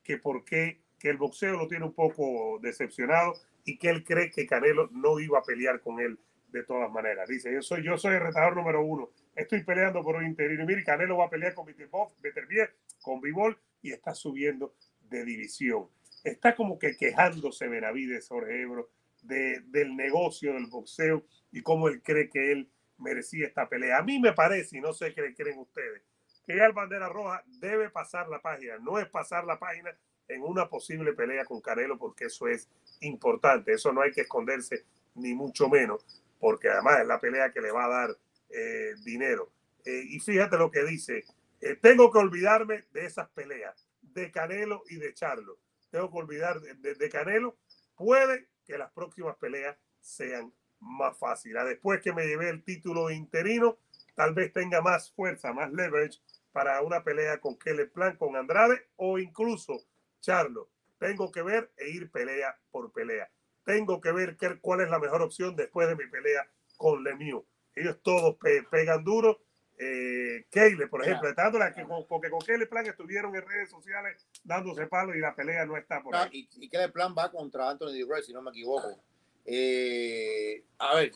[0.03, 4.31] que por qué que el boxeo lo tiene un poco decepcionado y que él cree
[4.31, 6.17] que Canelo no iba a pelear con él
[6.49, 7.27] de todas maneras.
[7.27, 10.63] Dice, yo soy, yo soy el retador número uno, estoy peleando por un interino.
[10.63, 15.87] Y mire, Canelo va a pelear con Beterbiev, con Bivol y está subiendo de división.
[16.25, 18.89] Está como que quejándose Benavides, Jorge Ebro,
[19.21, 23.99] de, del negocio del boxeo y cómo él cree que él merecía esta pelea.
[23.99, 26.01] A mí me parece, y no sé qué creen ustedes,
[26.45, 28.79] que ya el Bandera Roja debe pasar la página.
[28.79, 29.95] No es pasar la página
[30.27, 32.69] en una posible pelea con Canelo, porque eso es
[33.01, 33.73] importante.
[33.73, 34.83] Eso no hay que esconderse,
[35.13, 36.03] ni mucho menos,
[36.39, 38.17] porque además es la pelea que le va a dar
[38.49, 39.51] eh, dinero.
[39.85, 41.23] Eh, y fíjate lo que dice,
[41.61, 45.59] eh, tengo que olvidarme de esas peleas, de Canelo y de Charlo.
[45.95, 47.57] Tengo que olvidar de, de- Canelo.
[47.95, 51.63] Puede que las próximas peleas sean más fáciles.
[51.63, 53.77] Después que me llevé el título interino,
[54.13, 56.19] tal vez tenga más fuerza, más leverage
[56.51, 59.85] para una pelea con Kelly Plan, con Andrade o incluso
[60.19, 60.69] Charlo.
[60.99, 63.31] Tengo que ver e ir pelea por pelea.
[63.63, 67.45] Tengo que ver qué- cuál es la mejor opción después de mi pelea con Lemieux.
[67.73, 69.44] Ellos todos pe- pegan duro.
[69.77, 74.25] Eh, Keyle, por ejemplo, a que con- porque con Kelly Plan estuvieron en redes sociales
[74.43, 76.47] dándose palos y la pelea no está por Ah, ahí.
[76.57, 78.97] y, y plan va contra Anthony DeRoy, si no me equivoco.
[79.45, 81.11] Eh, a ver,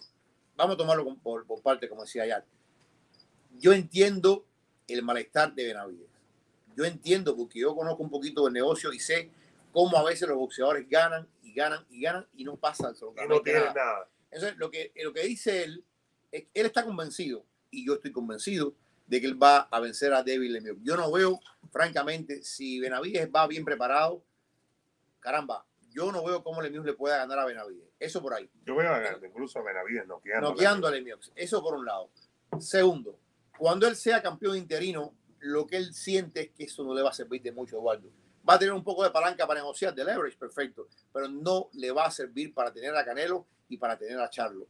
[0.56, 2.44] vamos a tomarlo con- por, por parte, como decía ayer.
[3.60, 4.46] Yo entiendo
[4.88, 6.10] el malestar de Benavides.
[6.76, 9.30] Yo entiendo porque yo conozco un poquito del negocio y sé
[9.72, 12.90] cómo a veces los boxeadores ganan y ganan y ganan y no pasa Y no
[12.90, 13.74] absolutamente tiene nada.
[13.74, 14.10] nada.
[14.32, 15.84] Entonces, lo que, lo que dice él,
[16.32, 18.74] él está convencido, y yo estoy convencido,
[19.08, 20.78] de que él va a vencer a David Lemieux.
[20.84, 21.40] Yo no veo,
[21.72, 24.24] francamente, si Benavides va bien preparado,
[25.20, 27.90] caramba, yo no veo cómo Lemieux le pueda ganar a Benavides.
[28.00, 28.50] Eso por ahí.
[28.66, 30.50] Yo veo a, incluso a Benavides noqueando.
[30.50, 31.32] Noqueando a Lemieux.
[31.36, 32.12] Eso por un lado.
[32.60, 33.20] Segundo,
[33.58, 37.10] cuando él sea campeón interino, lo que él siente es que eso no le va
[37.10, 38.10] a servir de mucho, Eduardo.
[38.48, 41.92] Va a tener un poco de palanca para negociar de leverage, perfecto, pero no le
[41.92, 44.68] va a servir para tener a Canelo y para tener a Charlo.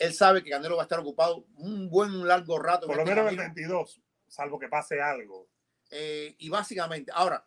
[0.00, 2.86] Él sabe que Canelo va a estar ocupado un buen largo rato.
[2.86, 3.54] Por lo este menos el camino.
[3.54, 5.46] 22, salvo que pase algo.
[5.90, 7.46] Eh, y básicamente, ahora,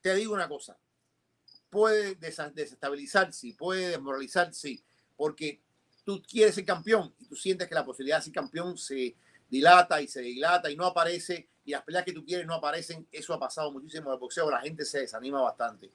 [0.00, 0.78] te digo una cosa,
[1.68, 4.82] puede desestabilizar, sí, puede desmoralizar, sí,
[5.16, 5.60] porque
[6.02, 9.14] tú quieres ser campeón y tú sientes que la posibilidad de ser campeón se
[9.50, 13.06] dilata y se dilata y no aparece y las peleas que tú quieres no aparecen,
[13.12, 15.90] eso ha pasado muchísimo en el boxeo, la gente se desanima bastante.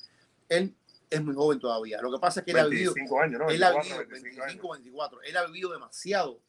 [0.47, 0.75] Él
[1.10, 3.50] es muy joven todavía, lo que pasa es que él ha vivido, 25 años, ¿no?
[3.50, 4.54] él ha 24, vivido 25 años.
[4.56, 6.39] 25, 24, él ha vivido demasiado,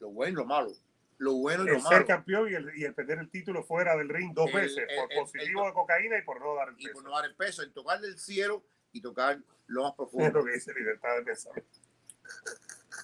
[0.00, 0.72] lo bueno y lo malo,
[1.18, 1.96] lo bueno y lo El malo.
[1.96, 4.84] ser campeón y el, y el perder el título fuera del ring dos El- veces
[4.88, 6.92] el- por el- positivo el- de cocaína y por no dar el y peso.
[6.94, 10.38] por no dar el peso, en tocar del cielo y tocar lo más Es profundo.
[10.38, 11.52] lo que dice libertad de pensar.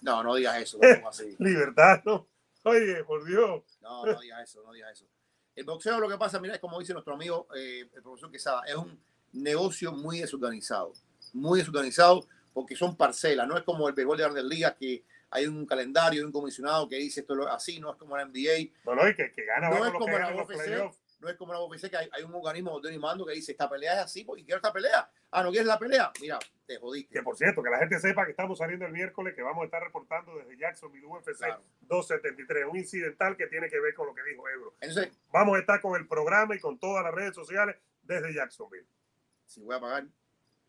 [0.03, 1.35] No, no digas eso, no así.
[1.39, 2.27] Libertad, ¿no?
[2.65, 3.63] Oye, por Dios.
[3.83, 5.07] No, no digas eso, no digas eso.
[5.55, 8.63] El boxeo lo que pasa, mira, es como dice nuestro amigo eh, el profesor Quesada,
[8.67, 8.99] es un
[9.35, 10.93] negocio muy desorganizado,
[11.33, 15.47] muy desorganizado porque son parcelas, no es como el béisbol de grandes ligas que hay
[15.47, 18.95] un calendario, hay un comisionado que dice esto así, no es como la NBA, No,
[18.95, 20.95] no, y que, que gana No es que como la UFC.
[21.19, 23.69] no es como la UFC que hay, hay un organismo de mando que dice esta
[23.69, 25.11] pelea es así porque quiero esta pelea.
[25.33, 26.13] Ah, ¿no quieres la pelea?
[26.21, 27.13] Mira, te jodiste.
[27.13, 29.65] Que por cierto, que la gente sepa que estamos saliendo el miércoles, que vamos a
[29.65, 31.65] estar reportando desde Jacksonville UFC Claro.
[31.81, 34.75] 273, un incidental que tiene que ver con lo que dijo Ebro.
[34.81, 38.87] Entonces, Vamos a estar con el programa y con todas las redes sociales desde Jacksonville.
[39.47, 40.07] Si voy a pagar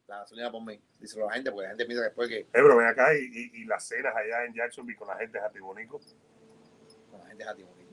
[0.07, 2.87] la gasolina por mí, dice la gente, porque la gente piensa después que Ebro, ven
[2.87, 5.99] acá y, y- y las cenas allá en Jacksonville con la gente de Jatibonico.
[7.09, 7.85] con la gente es Jatibonico.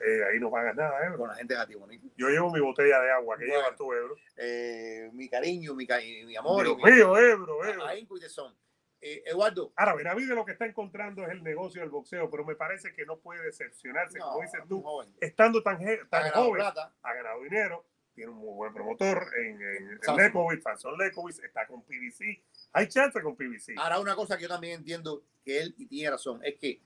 [0.00, 1.18] Eh, ahí no pagas nada, Ebro.
[1.18, 2.08] Con la gente es Jatibonico.
[2.16, 3.36] Yo llevo mi botella de agua.
[3.38, 3.60] ¿Qué Bueno.
[3.62, 4.16] llevas tú, Ebro?
[4.36, 6.64] Eh, mi cariño, mi, cari- mi amor.
[6.64, 7.84] Dios mío, Ebro, Ebro.
[7.94, 8.56] y tesón.
[9.04, 12.54] Eh, Eduardo, Ahora, Benavides lo que está encontrando es el negocio del boxeo, pero me
[12.54, 15.12] parece que no puede decepcionarse, no, como dices tú, joven.
[15.20, 16.94] estando tan, tan joven, plata.
[17.02, 20.16] ha ganado dinero, tiene un muy buen promotor en, en, en Samson.
[20.24, 22.42] Lekowitz, Samson Lekowitz, está con PBC.
[22.72, 23.74] Hay chance con PBC.
[23.78, 26.80] Ahora, una cosa que yo también entiendo que él y tiene razón es que,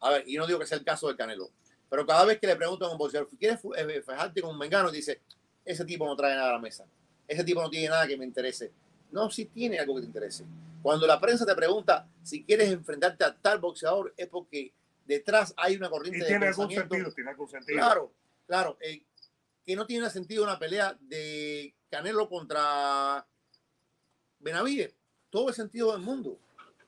[0.00, 1.50] a ver, y no digo que sea el caso del Canelo,
[1.88, 4.58] pero cada vez que le preguntan a un boxeador, ¿quieres fu- eh, fajarte con un
[4.58, 4.90] mengano?
[4.90, 5.20] Dice,
[5.64, 6.84] ese tipo no trae nada a la mesa.
[7.26, 8.72] Ese tipo no tiene nada que me interese.
[9.12, 10.44] No, sí tiene algo que te interese.
[10.82, 14.72] Cuando la prensa te pregunta si quieres enfrentarte a tal boxeador, es porque
[15.04, 16.94] detrás hay una corriente y de tiene algún pensamiento.
[16.94, 17.78] sentido, tiene algún sentido.
[17.78, 18.12] Claro,
[18.46, 18.78] claro.
[18.80, 19.02] eh,
[19.70, 23.24] que no tiene sentido una pelea de Canelo contra
[24.40, 24.96] Benavides.
[25.30, 26.40] Todo el sentido del mundo.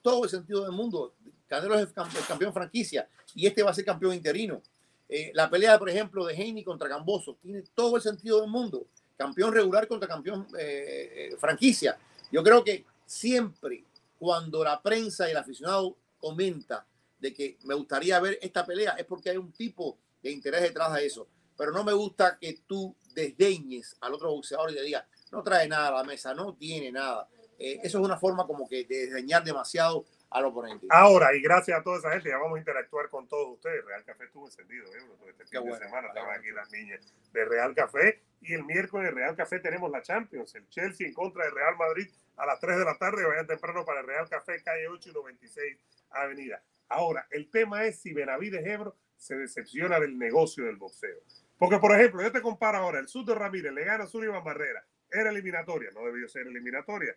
[0.03, 1.14] Todo el sentido del mundo.
[1.47, 4.61] Canelo es campeón franquicia y este va a ser campeón interino.
[5.09, 8.88] Eh, la pelea, por ejemplo, de Haney contra Gamboso tiene todo el sentido del mundo.
[9.16, 11.97] Campeón regular contra campeón eh, eh, franquicia.
[12.33, 13.85] Yo creo que siempre
[14.18, 16.85] cuando la prensa y el aficionado comenta
[17.21, 20.92] de que me gustaría ver esta pelea es porque hay un tipo de interés detrás
[20.95, 21.29] de eso.
[21.57, 25.69] Pero no me gusta que tú desdeñes al otro boxeador y le digas, no trae
[25.69, 27.29] nada a la mesa, no tiene nada.
[27.59, 30.87] Eh, eso es una forma como que de desdeñar demasiado al oponente.
[30.91, 33.85] Ahora, y gracias a toda esa gente, ya vamos a interactuar con todos ustedes.
[33.85, 34.99] Real Café estuvo encendido, ¿eh?
[35.19, 37.01] Todo este fin bueno, de semana estaban aquí las niñas
[37.33, 38.23] de Real Café.
[38.41, 42.09] Y el miércoles Real Café tenemos la Champions, el Chelsea en contra de Real Madrid
[42.37, 43.25] a las 3 de la tarde.
[43.27, 45.79] Vayan temprano para el Real Café, calle 8 y 96
[46.11, 46.62] Avenida.
[46.88, 51.21] Ahora, el tema es si Benavides Ebro se decepciona del negocio del boxeo.
[51.59, 54.85] Porque, por ejemplo, yo te comparo ahora, el Suto Ramírez le gana a Sullivan Barrera.
[55.11, 57.15] Era eliminatoria, no debió ser eliminatoria,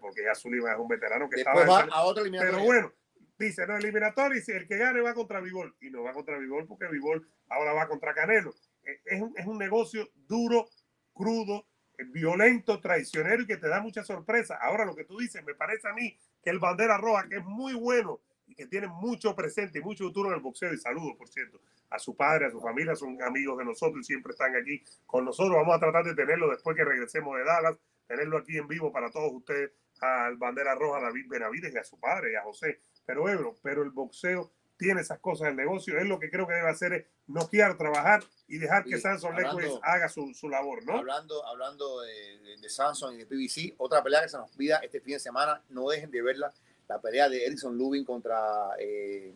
[0.00, 1.86] porque ya Sullivan es un veterano que Después estaba...
[1.86, 2.52] va a otra eliminatoria.
[2.54, 2.92] pero bueno,
[3.38, 5.74] dice, no, eliminatoria, y si el que gane va contra Vivol.
[5.80, 8.54] Y no va contra Vivol porque Vivol ahora va contra Canelo.
[8.84, 10.68] Eh, Es un, es un negocio duro,
[11.14, 11.66] crudo,
[11.98, 14.58] eh, violento, traicionero y que te da mucha sorpresa.
[14.60, 17.44] Ahora lo que tú dices, me parece a mí que el Bandera Roja, que es
[17.44, 18.20] muy bueno
[18.52, 21.60] y que tiene mucho presente y mucho futuro en el boxeo, y saludo, por cierto,
[21.90, 25.56] a su padre, a su familia, son amigos de nosotros siempre están aquí con nosotros.
[25.56, 29.10] Vamos a tratar de tenerlo después que regresemos de Dallas, tenerlo aquí en vivo para
[29.10, 32.80] todos ustedes, al Bandera Roja, a David Benavides y a su padre y a José.
[33.06, 35.96] Pero Ebro, pero el boxeo tiene esas cosas del negocio.
[35.98, 39.32] Él lo que creo que debe hacer es noquear, trabajar y dejar que Sí, Samson
[39.34, 40.94] hablando- Lekowitz haga su, su labor, ¿no?
[40.98, 44.78] Hablando, hablando de, de- de Samsung y de PBC, otra pelea que se nos olvida
[44.78, 46.52] este fin de semana, no dejen de verla,
[46.88, 49.34] la pelea de Edison Lubin contra, eh,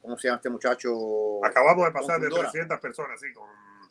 [0.00, 1.44] ¿cómo se llama este muchacho?
[1.44, 2.50] Acabamos de pasar de Confundora.
[2.50, 3.48] 300 personas, sí, con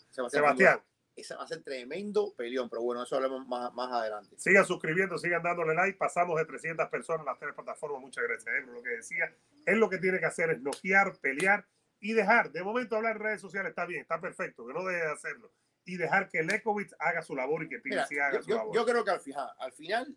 [0.10, 0.44] Sebastián.
[0.44, 0.82] Sebastián.
[1.13, 4.36] Ese va a ser tremendo peleón, pero bueno, eso hablamos más, más adelante.
[4.38, 5.98] Sigan suscribiendo, sigan dándole like.
[5.98, 8.02] Pasamos de 300 personas en las tres plataformas.
[8.02, 8.74] Muchas gracias, Ebro.
[8.74, 9.34] Lo que decía,
[9.65, 11.65] él lo que tiene que hacer es noquear, pelear
[12.00, 12.52] y dejar.
[12.52, 15.52] De momento hablar en redes sociales está bien, está perfecto, que no deje de hacerlo.
[15.84, 18.76] Y dejar que Lekowitz haga su labor y que PBC haga yo, su labor.
[18.76, 19.22] yo creo que al,
[19.60, 20.15] al final,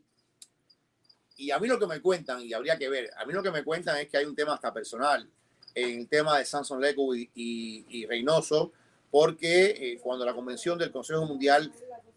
[1.36, 3.50] y a mí lo que me cuentan, y habría que ver, a mí lo que
[3.50, 5.28] me cuentan es que hay un tema hasta personal
[5.74, 8.72] en el tema de Samson Leco y, y, y Reynoso,
[9.10, 11.72] porque eh, cuando la convención del Consejo Mundial,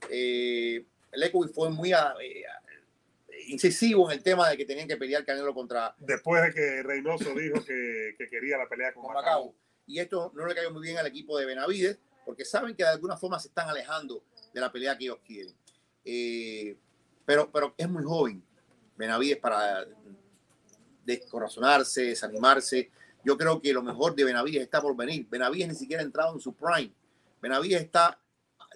[0.10, 2.44] eh, Leco fue muy a- eh,
[3.48, 7.34] incisivo en el tema de que tenían que pelear Canelo contra Después de que Reynoso
[7.34, 9.46] dijo que, que quería la pelea con con Macao.
[9.46, 9.56] Macao.
[9.86, 12.90] Y esto no le cayó muy bien al equipo de Benavides, porque saben que de
[12.90, 14.22] alguna forma se están alejando
[14.54, 15.54] de la pelea que ellos quieren.
[16.04, 16.76] Eh,
[17.26, 18.44] pero, pero es muy joven
[18.98, 19.86] Benavides para
[21.06, 22.92] descorazonarse, desanimarse.
[23.24, 25.28] Yo creo que lo mejor de Benavides está por venir.
[25.30, 26.94] Benavides ni siquiera ha entrado en su prime.
[27.42, 28.20] Benavides está,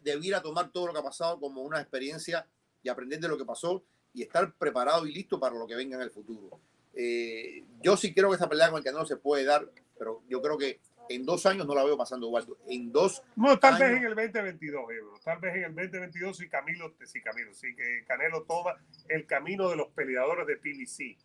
[0.04, 2.48] debiera tomar todo lo que ha pasado como una experiencia
[2.84, 5.96] y aprender de lo que pasó y estar preparado y listo para lo que venga
[5.96, 6.60] en el futuro.
[6.94, 10.42] Eh, yo sí creo que esa pelea con el Canelo se puede dar, pero yo
[10.42, 10.80] creo que
[11.16, 12.58] en dos años no la veo pasando Waldo.
[12.68, 13.98] En dos, No, tal vez años.
[14.00, 15.20] en el 2022, Ebro.
[15.24, 18.76] Tal vez en el 2022 si Camilo, si Camilo, sí que Canelo toma
[19.10, 21.18] el camino de los peleadores de PBC.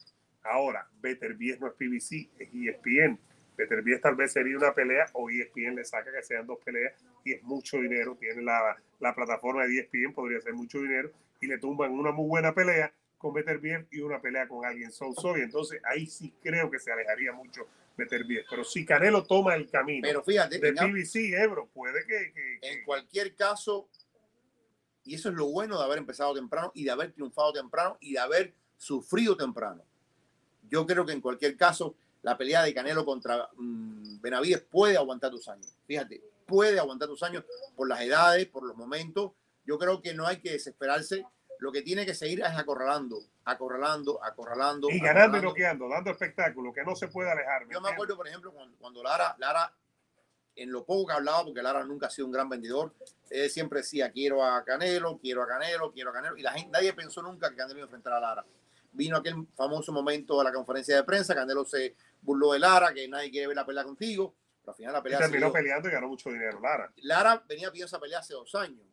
[0.42, 3.18] Ahora, Beterbiev no es PBC, es ESPN.
[3.56, 6.92] Beterbiev tal vez sería una pelea o ESPN le saca que sean dos peleas
[7.24, 8.16] y es mucho dinero.
[8.20, 12.28] Tiene la, la plataforma de ESPN, podría ser mucho dinero y le tumban una muy
[12.28, 16.70] buena pelea con Beterbiev y una pelea con alguien so y entonces ahí sí creo
[16.70, 18.44] que se alejaría mucho Beterbiev.
[18.48, 22.72] Pero si Canelo toma el camino pero fíjate, de PBC, Ebro, puede que, que- que-
[22.72, 23.88] en cualquier caso,
[25.04, 28.12] y eso es lo bueno de haber empezado temprano y de haber triunfado temprano y
[28.14, 29.82] de haber sufrido temprano.
[30.68, 35.30] Yo creo que en cualquier caso, la pelea de Canelo contra mm, Benavides puede aguantar
[35.30, 35.72] dos años.
[35.86, 37.44] Fíjate, puede aguantar dos años
[37.76, 39.32] por las edades, por los momentos.
[39.64, 41.24] Yo creo que no hay que desesperarse.
[41.60, 44.90] Lo que tiene que seguir es acorralando, acorralando, acorralando.
[44.90, 47.64] y ganando y noqueando, dando espectáculo, que no se puede alejar.
[47.66, 49.72] ¿me Yo me acuerdo, por ejemplo, cuando, cuando Lara, Lara,
[50.56, 52.92] en lo poco que hablaba, porque Lara nunca ha sido un gran vendedor,
[53.30, 56.70] él siempre decía, quiero a Canelo, quiero a Canelo, quiero a Canelo, y la gente,
[56.72, 58.44] nadie pensó nunca que Canelo iba a enfrentar a Lara.
[58.90, 63.06] Vino aquel famoso momento de la conferencia de prensa, Canelo se burló de Lara, que
[63.06, 65.52] nadie quiere ver la pelea contigo, pero al final la Y pelea terminó se dio.
[65.52, 66.92] peleando y ganó mucho dinero, Lara.
[66.96, 68.84] Lara venía pidiendo esa pelea hace dos años.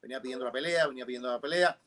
[0.00, 1.78] Venía pidiendo la pelea, venía pidiendo la pelea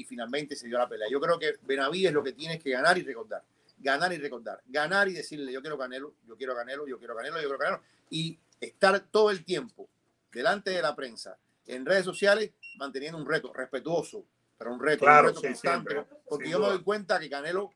[0.00, 1.08] y finalmente se dio la pelea.
[1.10, 3.42] Yo creo que Benavides lo que tiene es que ganar y recordar.
[3.78, 4.60] Ganar y recordar.
[4.66, 7.82] Ganar y decirle, yo quiero Canelo, yo quiero Canelo, yo quiero Canelo, yo quiero Canelo.
[8.10, 9.88] Y estar todo el tiempo
[10.32, 14.24] delante de la prensa, en redes sociales, manteniendo un reto respetuoso,
[14.58, 15.90] pero un reto, Claro, un reto sí, constante.
[15.92, 17.70] siempre, porque yo me doy cuenta que Canelo,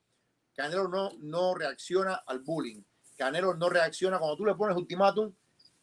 [0.54, 2.82] Canelo no, no reacciona al bullying.
[3.16, 5.32] Canelo no reacciona cuando tú le pones ultimátum.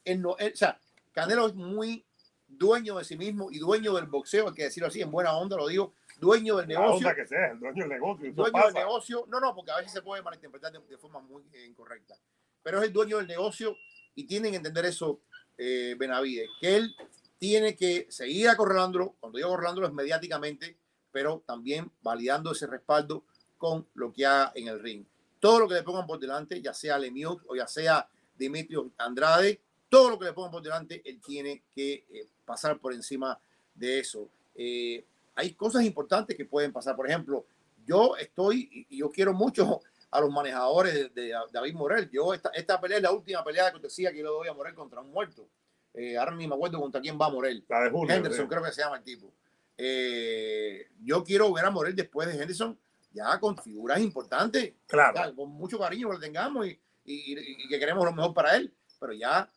[0.06, 0.80] Él no, él- o sea,
[1.12, 2.06] Canelo es muy
[2.48, 5.56] dueño de sí mismo y dueño del boxeo, hay que decirlo así, en buena onda
[5.56, 8.32] lo digo, dueño del negocio, onda que sea, el dueño del negocio.
[8.32, 11.44] dueño del negocio, no, no, porque a veces se puede malinterpretar de, de forma muy
[11.52, 12.16] eh, incorrecta,
[12.64, 13.76] pero es el dueño del negocio
[14.16, 15.20] y tienen que entender eso
[15.58, 16.96] eh, Benavides, que él
[17.38, 20.78] tiene que seguir acorralándolo, cuando digo acorralándolo es mediáticamente,
[21.12, 23.26] pero también validando ese respaldo
[23.58, 25.06] con lo que haga en el ring.
[25.40, 28.08] Todo lo que le pongan por delante, ya sea Lemieux o ya sea
[28.38, 32.94] Dimitrio Andrade, todo lo que le pongan por delante, él tiene que eh, pasar por
[32.94, 33.40] encima
[33.76, 34.30] de eso.
[34.56, 35.06] Eh,
[35.36, 36.96] hay cosas importantes que pueden pasar.
[36.96, 37.46] Por ejemplo,
[37.86, 42.10] yo estoy y yo quiero mucho a los manejadores de, de David Morel.
[42.12, 44.54] Yo esta, esta pelea es la última pelea de cortesía que yo le doy a
[44.54, 45.48] Morel contra un muerto.
[45.94, 47.66] Eh, ahora ni me acuerdo contra quién va Morel.
[47.70, 48.14] La de Julio.
[48.16, 49.32] Henderson creo que se llama el tipo.
[49.78, 52.78] Eh, yo quiero ver a Morel después de Henderson
[53.14, 55.14] ya con figuras importantes, Claro.
[55.16, 58.74] ya, con mucho cariño que le tengamos y, y- que queremos lo mejor para él.
[59.00, 59.50] Pero ya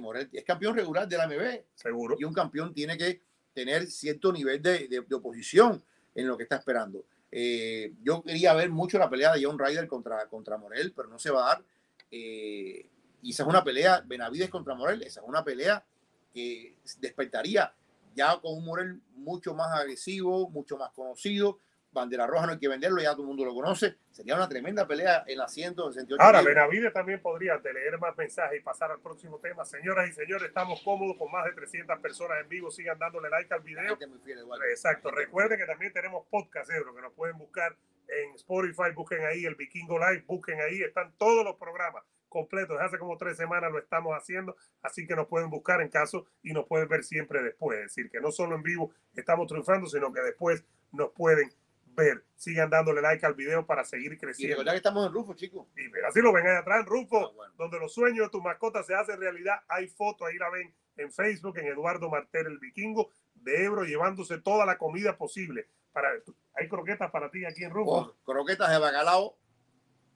[0.00, 2.16] Morel es campeón regular de la MB Seguro.
[2.18, 3.20] y un campeón tiene que
[3.54, 5.82] tener cierto nivel de, de- de oposición
[6.14, 7.04] en lo que está esperando.
[7.32, 11.18] Eh, yo quería ver mucho la pelea de John Ryder contra, contra Morel, pero no
[11.18, 11.64] se va a dar.
[12.10, 12.86] Eh,
[13.22, 15.84] y esa es una pelea, Benavides contra Morel, esa es una pelea
[16.32, 17.72] que despertaría
[18.14, 21.58] ya con un Morel mucho más agresivo, mucho más conocido.
[21.94, 23.96] Bandera Roja no hay que venderlo, ya todo el mundo lo conoce.
[24.10, 26.22] Sería una tremenda pelea en la 168.
[26.22, 26.42] Ahora.
[26.42, 29.64] Benavides también podría leer más mensajes y pasar al próximo tema.
[29.64, 32.70] Señoras y señores, estamos cómodos con más de 300 personas en vivo.
[32.70, 33.96] Sigan dándole like al video.
[34.24, 34.40] fiel.
[34.70, 35.10] Exacto.
[35.10, 37.76] Recuerden que también tenemos podcast, Ebro, que nos pueden buscar
[38.08, 38.92] en Spotify.
[38.94, 40.24] Busquen ahí el Vikingo Live.
[40.26, 40.82] Busquen ahí.
[40.82, 42.76] Están todos los programas completos.
[42.80, 44.56] Hace como tres semanas lo estamos haciendo.
[44.82, 47.78] Así que nos pueden buscar en caso y nos pueden ver siempre después.
[47.78, 51.50] Es decir, que no solo en vivo estamos triunfando, sino que después nos pueden
[51.94, 52.24] ver.
[52.36, 54.54] Sigan dándole like al video para seguir Y creciendo.
[54.56, 55.66] recordad que estamos en Rufo, chicos.
[55.76, 57.54] Y mira, así lo ven ahí atrás, Rufo, Ah, bueno.
[57.56, 59.56] donde los sueños de tu mascota se hacen realidad.
[59.68, 64.38] Hay fotos, ahí la ven en Facebook, en Eduardo Martel, el vikingo de Ebro, llevándose
[64.40, 65.68] toda la comida posible.
[65.92, 66.10] Para,
[66.54, 69.36] hay croquetas para ti aquí en Rufo, Oh, croquetas de bacalao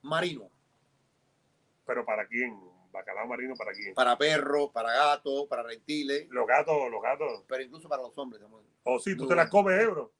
[0.01, 0.49] marino.
[1.85, 2.59] pero ¿para quién?
[2.91, 3.93] Bacalao marino, ¿para quién?
[3.93, 7.43] Para perros, para gatos, para reptiles, Los gatos, los gatos.
[7.47, 8.41] pero incluso para los hombres.
[8.83, 10.11] O si tú Muy te las comes, Ebro.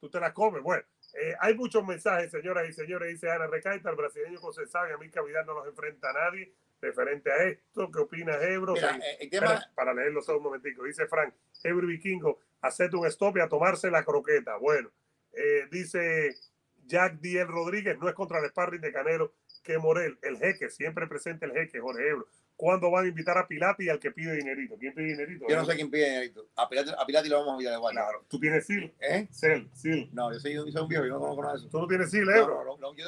[0.00, 0.62] Tú te las comes.
[0.62, 0.82] Bueno,
[1.20, 3.08] Eh, hay muchos mensajes, señoras y señores.
[3.08, 6.52] Dice Ana Recaita, el brasileño José Sabe, a mí Cavidad no los enfrenta a nadie.
[6.80, 8.74] Referente a esto, ¿qué opina Ebro?
[8.74, 10.84] Mira, Sí, eh, el tema, Espera, para leerlo solo un momentico.
[10.84, 14.56] Dice Frank, Ebro y Vikingo, hacete un stop y a tomarse la croqueta.
[14.58, 14.92] Bueno,
[15.32, 16.36] eh, dice
[16.86, 19.32] Jack Diel Rodríguez, no es contra el sparring de Canelo
[19.64, 22.28] que Morel, el jeque, siempre presente el jeque, Jorge Ebro.
[22.58, 24.76] ¿Cuándo van a invitar a Pilati y al que pide dinerito?
[24.76, 25.46] ¿Quién pide dinerito?
[25.48, 26.48] yo no sé quién pide dinerito.
[26.56, 27.92] A Pilati, a Pilati lo vamos a olvidar igual.
[27.94, 29.28] Claro, tú tienes SIL, ¿Eh?
[29.30, 30.10] CEL, SIL.
[30.12, 31.68] No, yo soy, un- soy un viejo, yo no conozco nada de eso.
[31.70, 32.54] Tú no tienes SIL, No, Ebro.
[32.56, 33.04] no, no, no, yo,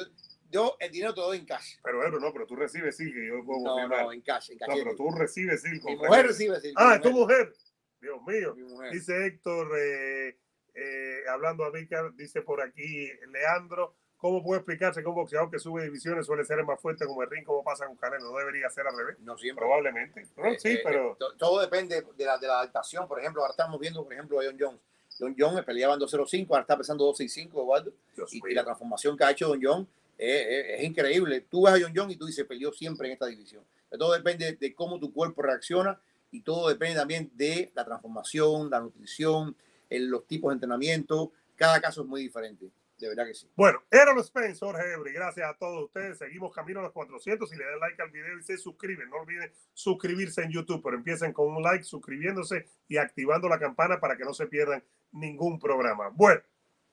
[0.49, 1.75] yo el dinero te lo doy en cash.
[1.83, 4.03] Pero Ebro, no, pero tú recibes SIL, que yo puedo No, confirmar.
[4.05, 4.77] no, en cash, en No, cash.
[4.83, 5.81] pero tú recibes SIL.
[5.83, 7.53] Mi mujer recibe sí, Ah, es tu mujer.
[7.99, 8.55] Dios mío.
[8.55, 8.93] mi mujer.
[8.93, 10.37] Dice Héctor, eh,
[10.75, 15.59] eh, hablando a Vícar, dice por aquí Leandro, ¿cómo puede explicarse que un boxeador que
[15.59, 18.31] sube divisiones suele ser el más fuerte como el ring, como pasa con Canelo?
[18.31, 19.17] No debería ser al revés.
[19.19, 19.63] No siempre.
[19.65, 20.27] Probablemente.
[20.37, 23.07] No, Eh, sí, eh, pero eh, to- todo depende de la, de la adaptación.
[23.07, 24.79] Por ejemplo, ahora estamos viendo, por ejemplo, a John Jones.
[25.19, 27.91] John Jones peleaba en 205, ahora está pesando 265, Eduardo.
[28.31, 31.41] Y, y la transformación que ha hecho Don John eh, es increíble.
[31.41, 33.63] Tú ves a John John y tú dices, peleó siempre en esta división.
[33.97, 35.99] Todo depende de cómo tu cuerpo reacciona
[36.31, 39.55] y todo depende también de la transformación, la nutrición,
[39.89, 41.31] el- los tipos de entrenamiento.
[41.55, 42.67] Cada caso es muy diferente.
[43.01, 43.49] De verdad que sí.
[43.55, 45.11] Bueno, era los Spence, Jorge Ebri.
[45.11, 46.19] Gracias a todos ustedes.
[46.19, 47.51] Seguimos camino a los 400.
[47.51, 49.09] Y le den like al video y se suscriben.
[49.09, 53.99] No olviden suscribirse en YouTube, pero empiecen con un like, suscribiéndose y activando la campana
[53.99, 54.83] para que no se pierdan
[55.13, 56.09] ningún programa.
[56.09, 56.41] Bueno,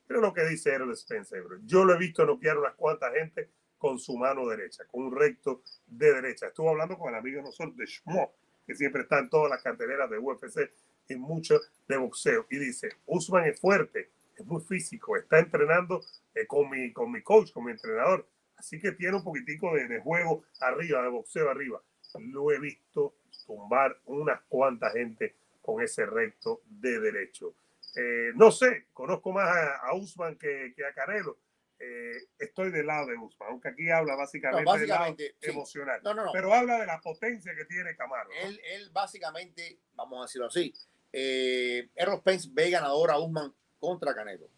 [0.06, 1.58] pero lo que dice Errol Spence, Ebro.
[1.64, 5.62] Yo lo he visto noquear unas cuantas gente con su mano derecha, con un recto
[5.86, 6.46] de derecha.
[6.46, 8.32] Estuvo hablando con el amigo nosotros de Schmo,
[8.66, 10.70] que siempre está en todas las carteleras de UFC
[11.06, 12.46] y mucho de boxeo.
[12.48, 16.00] Y dice, Usman es fuerte, es muy físico, está entrenando
[16.34, 18.26] eh, con, mi, con mi coach, con mi entrenador.
[18.56, 21.82] Así que tiene un poquitico de, de juego arriba, de boxeo arriba.
[22.18, 23.14] Lo he visto
[23.46, 27.54] tumbar unas cuantas gente con ese recto de derecho.
[27.94, 31.38] Eh, no sé, conozco más a, a Usman que, que a Canelo.
[31.80, 35.50] Eh, estoy del lado de Usman, aunque aquí habla básicamente, No, del lado básicamente, sí.
[35.50, 36.00] emocional.
[36.02, 36.32] No, no, no.
[36.32, 38.30] Pero habla de la potencia que tiene Camaro.
[38.42, 40.74] Él, él básicamente, vamos a decirlo así,
[41.12, 44.48] eh, Errol Spence ve ganador a Usman contra Canelo.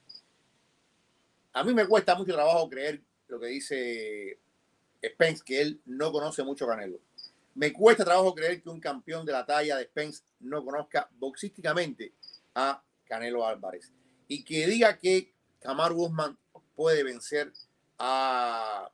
[1.53, 4.39] A mí me cuesta mucho trabajo creer lo que dice
[5.05, 7.01] Spence, que él no conoce mucho Canelo.
[7.55, 12.15] Me cuesta trabajo creer que un campeón de la talla de Spence no conozca boxísticamente
[12.55, 13.93] a Canelo Álvarez.
[14.29, 16.39] Y que diga que Kamaru Usman
[16.77, 17.53] puede vencer
[17.99, 18.91] a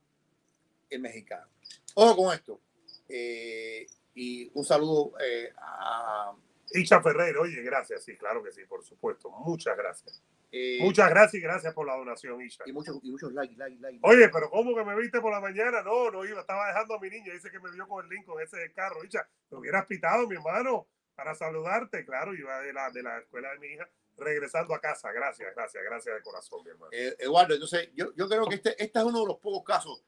[0.91, 1.47] el mexicano.
[1.95, 2.61] Ojo con esto.
[3.09, 6.35] Eh, y un saludo eh, a
[6.77, 9.31] Icha Ferreira, oye, gracias, sí, claro que sí, por supuesto.
[9.31, 10.22] Muchas gracias.
[10.53, 12.64] eh, Muchas gracias y gracias por la donación, Isha.
[12.66, 14.01] y muchos y muchos likes, likes, likes.
[14.03, 15.83] Oye, pero ¿cómo que me viste por la mañana?
[15.83, 18.24] No, no iba, estaba dejando a mi niña, dice que me vio con el link
[18.27, 19.05] con ese carro.
[19.05, 22.05] Isha, me hubieras pitado, mi hermano, para saludarte.
[22.05, 25.11] Claro, iba de la, de la escuela de mi hija, regresando a casa.
[25.12, 26.91] Gracias, gracias, gracias de corazón, mi hermano.
[26.93, 30.03] Eh, Eduardo, entonces yo, yo creo que este, este es uno de los pocos casos,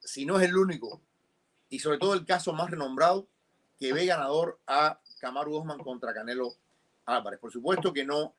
[0.00, 1.00] si no es el único,
[1.68, 3.28] y sobre todo el caso más renombrado,
[3.78, 6.52] que ve ganador a Kamaru Usman contra Canelo
[7.06, 7.38] Álvarez.
[7.38, 8.34] Por supuesto que no,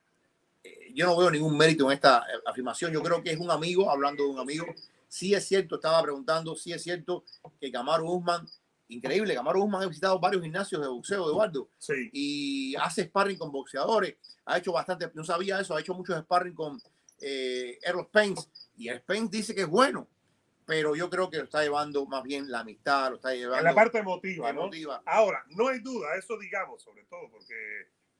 [0.62, 2.92] eh, yo no veo ningún mérito en esta eh, afirmación.
[2.92, 4.66] Yo creo que es un amigo, hablando de un amigo.
[5.08, 7.24] Sí es cierto, estaba preguntando, sí es cierto
[7.62, 8.46] que Kamaru Usman,
[8.90, 13.52] increíble, Kamaru Usman ha visitado varios gimnasios de boxeo, Eduardo, Sí, y hace sparring con
[13.52, 14.16] boxeadores.
[14.46, 16.82] Ha hecho bastante, no sabía eso, ha hecho muchos sparring con
[17.22, 18.50] eh, Errol Spence.
[18.76, 20.08] Y Spence dice que es bueno,
[20.74, 23.64] pero yo creo que lo está llevando más bien la amistad, lo está llevando en
[23.64, 24.62] la parte emotiva, ¿no?
[24.62, 25.04] emotiva.
[25.06, 27.54] Ahora, no hay duda, eso digamos, sobre todo, porque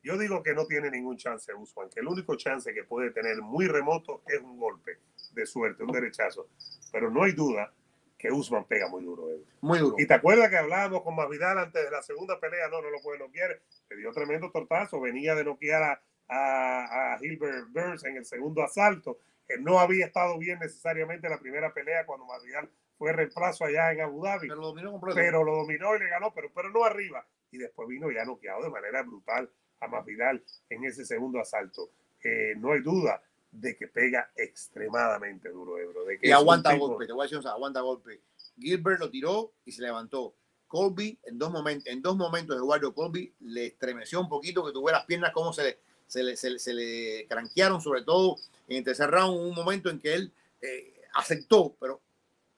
[0.04, 3.42] yo digo que no tiene ningún chance Usman, que el único chance que puede tener
[3.42, 4.98] muy remoto es un golpe
[5.32, 6.48] de suerte, un derechazo.
[6.92, 7.72] Pero no hay duda
[8.16, 9.32] que Usman pega muy duro.
[9.32, 9.42] eh.
[9.60, 9.96] Muy duro.
[9.98, 13.00] Y te acuerdas que hablábamos con Masvidal antes de la segunda pelea, no, no lo
[13.02, 18.16] puede noquear, le dio tremendo tortazo, venía de noquear a, a, a Gilbert Burns en
[18.16, 19.18] el segundo asalto,
[19.60, 24.00] no había estado bien necesariamente en la primera pelea cuando Masvidal fue reemplazo allá en
[24.00, 27.26] Abu Dhabi Pero lo dominó pero lo dominó y le ganó, pero, pero no arriba.
[27.50, 31.90] Y después vino ya noqueado de manera brutal a Masvidal en ese segundo asalto.
[32.22, 36.04] Eh, no hay duda de que pega extremadamente duro, Ebro.
[36.04, 38.20] De que y aguanta tipo- golpe, te voy a decir, una cosa, aguanta golpe.
[38.58, 40.34] Gilbert lo tiró y se levantó.
[40.66, 44.90] Colby en dos momentos, en dos momentos Eduardo Colby le estremeció un poquito que tuve
[44.90, 48.36] las piernas como se le, se le, se le, se le cranquearon, sobre todo
[48.68, 52.00] en el tercer round, un momento en que él eh, aceptó, pero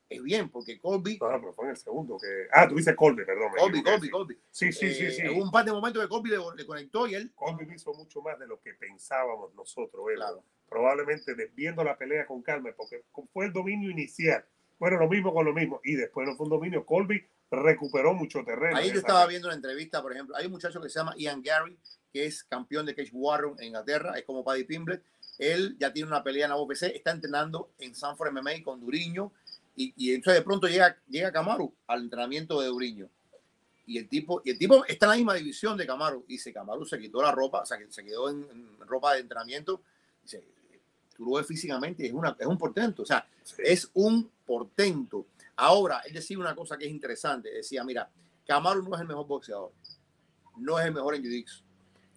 [0.09, 2.47] es bien, porque Colby, No, no, pero fue en el segundo que.
[2.53, 3.51] Ah, tú dices Colby, perdón.
[3.59, 4.11] Colby, Colby, sí.
[4.11, 4.39] Colby.
[4.51, 5.29] Sí, sí, sí, eh, sí.
[5.29, 8.23] Hubo un par de momentos que Colby le, le conectó y él, Colby hizo mucho
[8.23, 10.15] más de lo que pensábamos nosotros, Ebro.
[10.15, 13.03] claro, Probablemente viendo la pelea con calma, porque
[13.33, 14.45] fue el dominio inicial.
[14.79, 15.81] Bueno, lo mismo con lo mismo.
[15.85, 16.85] Y después no fue un dominio.
[16.85, 18.77] Colby recuperó mucho terreno.
[18.77, 19.29] Ahí yo estaba pelea.
[19.29, 21.79] viendo una entrevista, por ejemplo, hay un muchacho que se llama Ian Gary,
[22.13, 25.03] que es campeón de Cage Warrior en Inglaterra, es como Paddy Pimblett,
[25.39, 29.33] Él ya tiene una pelea en la UFC, está entrenando en Sanford MMA con Duriño
[29.75, 33.09] y, y entonces de pronto llega, llega Camaro al entrenamiento de Duriño.
[33.89, 36.25] Y el, tipo, y el tipo está en la misma división de Camaro.
[36.27, 39.21] Dice, Camaro se quitó la ropa, o sea, que se quedó en, en ropa de
[39.21, 39.81] entrenamiento.
[40.25, 40.43] Dice,
[41.17, 43.27] tú lo ves físicamente, es, una, es un portento, o sea,
[43.59, 45.27] es un portento.
[45.57, 48.11] Ahora, él decía una cosa que es interesante, decía, mira,
[48.47, 49.73] Camaro no es el mejor boxeador,
[50.59, 51.63] no es el mejor en jiu-jitsu,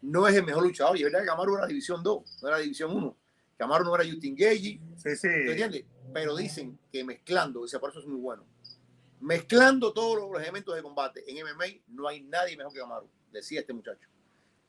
[0.02, 2.58] no es el mejor luchador, y es verdad que Camaro era división 2, no era
[2.60, 3.18] división 1.
[3.58, 5.28] Camaro no era Justin Gagey, Sí, sí.
[5.28, 5.86] ¿te entiendes?
[6.14, 8.46] Pero dicen que mezclando, dice, por eso es muy bueno.
[9.20, 13.60] Mezclando todos los elementos de combate en MMA, no hay nadie mejor que Camaro, decía
[13.60, 14.08] este muchacho.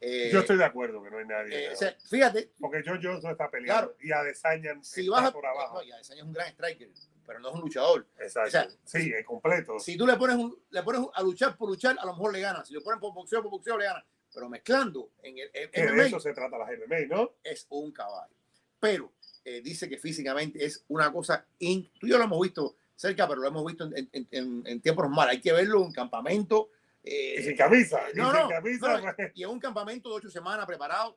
[0.00, 1.54] Eh, Yo estoy de acuerdo que no hay nadie.
[1.56, 1.74] eh, mejor.
[1.74, 3.96] o sea, fíjate, porque Joe Johnson está peleando Claro.
[4.00, 5.74] y Adesanya si está vas a, por abajo.
[5.78, 6.88] no, y Adesanya es un gran striker,
[7.26, 8.06] pero no es un luchador.
[8.18, 8.48] Exacto.
[8.48, 8.68] o sea,
[9.00, 9.78] sí, es completo.
[9.78, 12.40] Si tú le pones, un- le pones a luchar por luchar, a lo mejor le
[12.40, 12.64] gana.
[12.64, 14.04] Si le ponen por boxeo por boxeo, le gana.
[14.32, 17.32] Pero mezclando en el que de MMA eso se trata la MMA, ¿no?
[17.42, 18.32] es un caballo.
[18.78, 19.12] Pero
[19.44, 21.44] eh, dice que físicamente es una cosa.
[21.58, 24.62] in- tú y yo lo hemos visto cerca, pero lo hemos visto en, en- en-
[24.66, 25.32] en tiempos normales.
[25.36, 26.70] Hay que verlo en campamento.
[27.02, 28.00] eh, Y sin camisa.
[28.12, 29.00] y no, sin no, camisa.
[29.00, 31.16] no, pues, y en un campamento de ocho semanas preparado,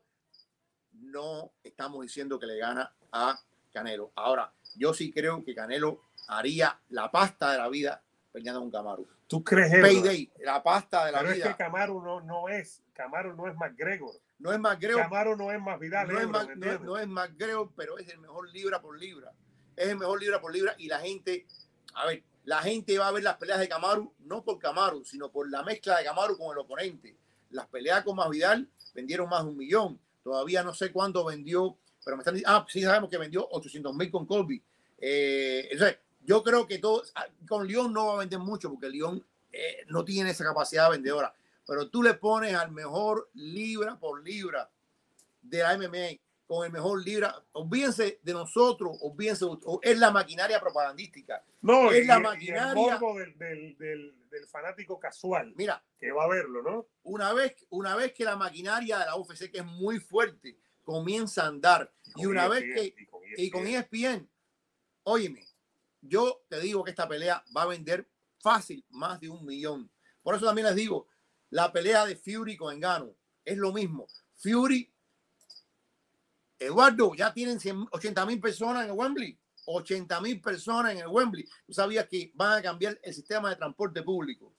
[0.93, 3.39] no estamos diciendo que le gana a
[3.73, 4.11] Canelo.
[4.15, 8.01] Ahora, yo sí creo que Canelo haría la pasta de la vida
[8.33, 9.05] peleando con Camaro.
[9.27, 9.81] ¿Tú crees eso?
[9.81, 11.47] Payday, la pasta de la Pero es vida.
[11.49, 12.81] que Camaro no, no es.
[12.93, 14.15] Camaro no es McGregor.
[14.39, 16.07] No es McGregor, Camaro no es más Vidal.
[16.07, 16.81] no es, Ebro, Mac- ¿me no, es- entiendes?
[16.81, 19.31] no es McGregor, pero es el mejor libra por libra.
[19.77, 21.45] Es el mejor libra por libra y la gente,
[21.93, 25.31] a ver, la gente va a ver las peleas de Camaro no por Camaro, sino
[25.31, 27.15] por la mezcla de Camaro con el oponente.
[27.51, 29.99] Las peleas con Masvidal vendieron más de un millón.
[30.23, 33.95] Todavía no sé cuándo vendió, pero me están diciendo, ah, sí sabemos que vendió 800
[33.95, 34.61] mil con Colby.
[34.99, 38.89] Eh, entonces, yo creo que todo, ah, con León no va a vender mucho porque
[38.89, 41.33] León eh, no tiene esa capacidad vendedora.
[41.65, 44.69] Pero tú le pones al mejor libra por libra
[45.41, 47.41] de la MMA con el mejor libra.
[47.53, 49.45] Olvídense de nosotros, olvídense,
[49.81, 51.43] es la maquinaria propagandística.
[51.61, 52.73] No, es y, la y el maquinaria.
[52.99, 56.87] morbo del, del, del, del fanático casual Mira, que va a verlo, ¿no?
[57.03, 61.43] una vez, una vez que la maquinaria de la UFC, que es muy fuerte, comienza
[61.43, 63.95] a andar, y, una vez ESPN, que, y con y con E ESPN.
[63.95, 64.29] ESPN,
[65.03, 65.47] óyeme,
[66.03, 69.89] yo te digo que esta pelea va a vender fácil más de un millón.
[70.21, 71.07] Por eso también les digo,
[71.49, 74.07] la pelea de Fury con Engano es lo mismo.
[74.35, 74.93] Fury,
[76.59, 79.39] Eduardo, ya tienen 100 80 mil personas en el Wembley.
[79.65, 81.47] 80 mil personas en el Wembley.
[81.65, 84.53] Tú sabías que van a cambiar el sistema de transporte público.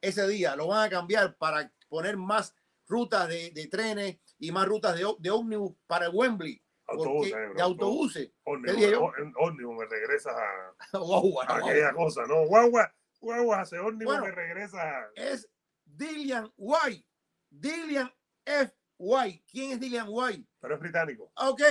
[0.00, 2.54] Ese día lo van a cambiar para poner más
[2.86, 6.62] rutas de, de trenes y más rutas de, de ómnibus para el Wembley.
[6.88, 8.32] Autobuses, bro, de autobuses.
[8.44, 11.68] Ómnibus, me regresas a, Guau, a guau.
[11.68, 12.46] aquella cosa, ¿no?
[12.46, 14.24] Guagua, guagua, hace ómnibus Bueno.
[14.26, 15.10] me regresa.
[15.14, 15.48] Es
[15.84, 17.04] Dillian White.
[17.50, 18.12] Dillian
[18.44, 18.72] F.
[18.98, 19.44] White.
[19.50, 20.46] ¿Quién es Dillian White?
[20.60, 21.30] Pero es británico.
[21.36, 21.62] Ok,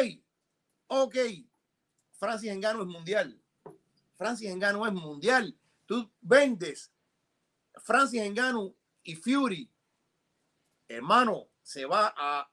[0.87, 1.15] ok.
[2.17, 3.41] Francis Engano es mundial.
[4.15, 5.57] Francis Engano es mundial.
[5.85, 6.91] Tú vendes
[7.83, 9.69] Francis Engano y Fury.
[10.87, 12.49] Hermano, se va a.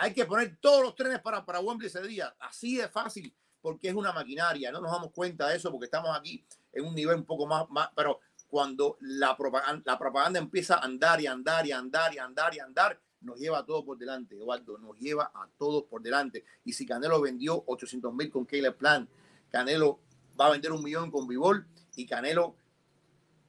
[0.00, 2.34] Hay que poner todos los trenes para, para Wembley ese día.
[2.38, 4.70] Así de fácil, porque es una maquinaria.
[4.70, 7.66] No nos damos cuenta de eso porque estamos aquí en un nivel un poco más.
[7.96, 13.00] pero cuando la propaganda, empieza a andar y andar y andar y andar y andar,
[13.20, 16.44] nos lleva a todos por delante, Eduardo, nos lleva a todos por delante.
[16.64, 19.08] Y si Canelo vendió 800 mil con Caleb Plan,
[19.50, 19.98] Canelo
[20.40, 22.54] va a vender un millón con Vivol y Canelo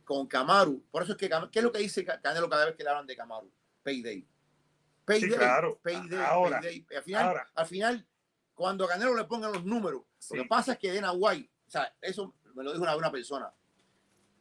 [0.03, 0.83] con Camaru.
[0.91, 2.89] Por eso es que, ¿qué es lo que dice Ca- Canelo cada vez que le
[2.89, 3.49] hablan de Camaru?
[3.83, 4.25] Payday.
[5.09, 5.37] Payday.
[5.37, 5.79] claro.
[5.81, 6.19] Payday.
[6.23, 6.85] Ahora, payday.
[6.95, 7.51] Al final, ahora.
[7.55, 8.07] al final,
[8.53, 10.35] cuando a Canelo le pongan los números, Sí.
[10.35, 13.11] lo que pasa es que Dana White, o sea, eso me lo dijo una, una
[13.11, 13.53] persona.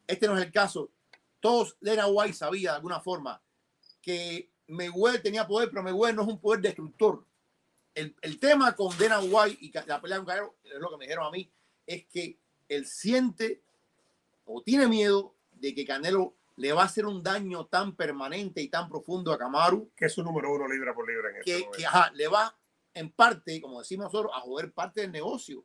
[0.07, 0.91] Este no es el caso.
[1.41, 3.41] Todos, Dana White sabía de alguna forma
[4.03, 7.25] que Mayweather tenía poder, pero Mayweather no es un poder destructor.
[7.95, 11.05] El, el tema con Dana White y la pelea con Canelo, es lo que me
[11.05, 11.51] dijeron a mí,
[11.87, 12.39] es que
[12.69, 13.63] él siente
[14.45, 18.69] o tiene miedo de que Canelo le va a hacer un daño tan permanente y
[18.69, 21.71] tan profundo a Kamaru que es su número uno libra por libra en este que,
[21.77, 22.57] que, ajá, le va
[22.95, 25.65] en parte, como decimos nosotros, a joder parte del negocio.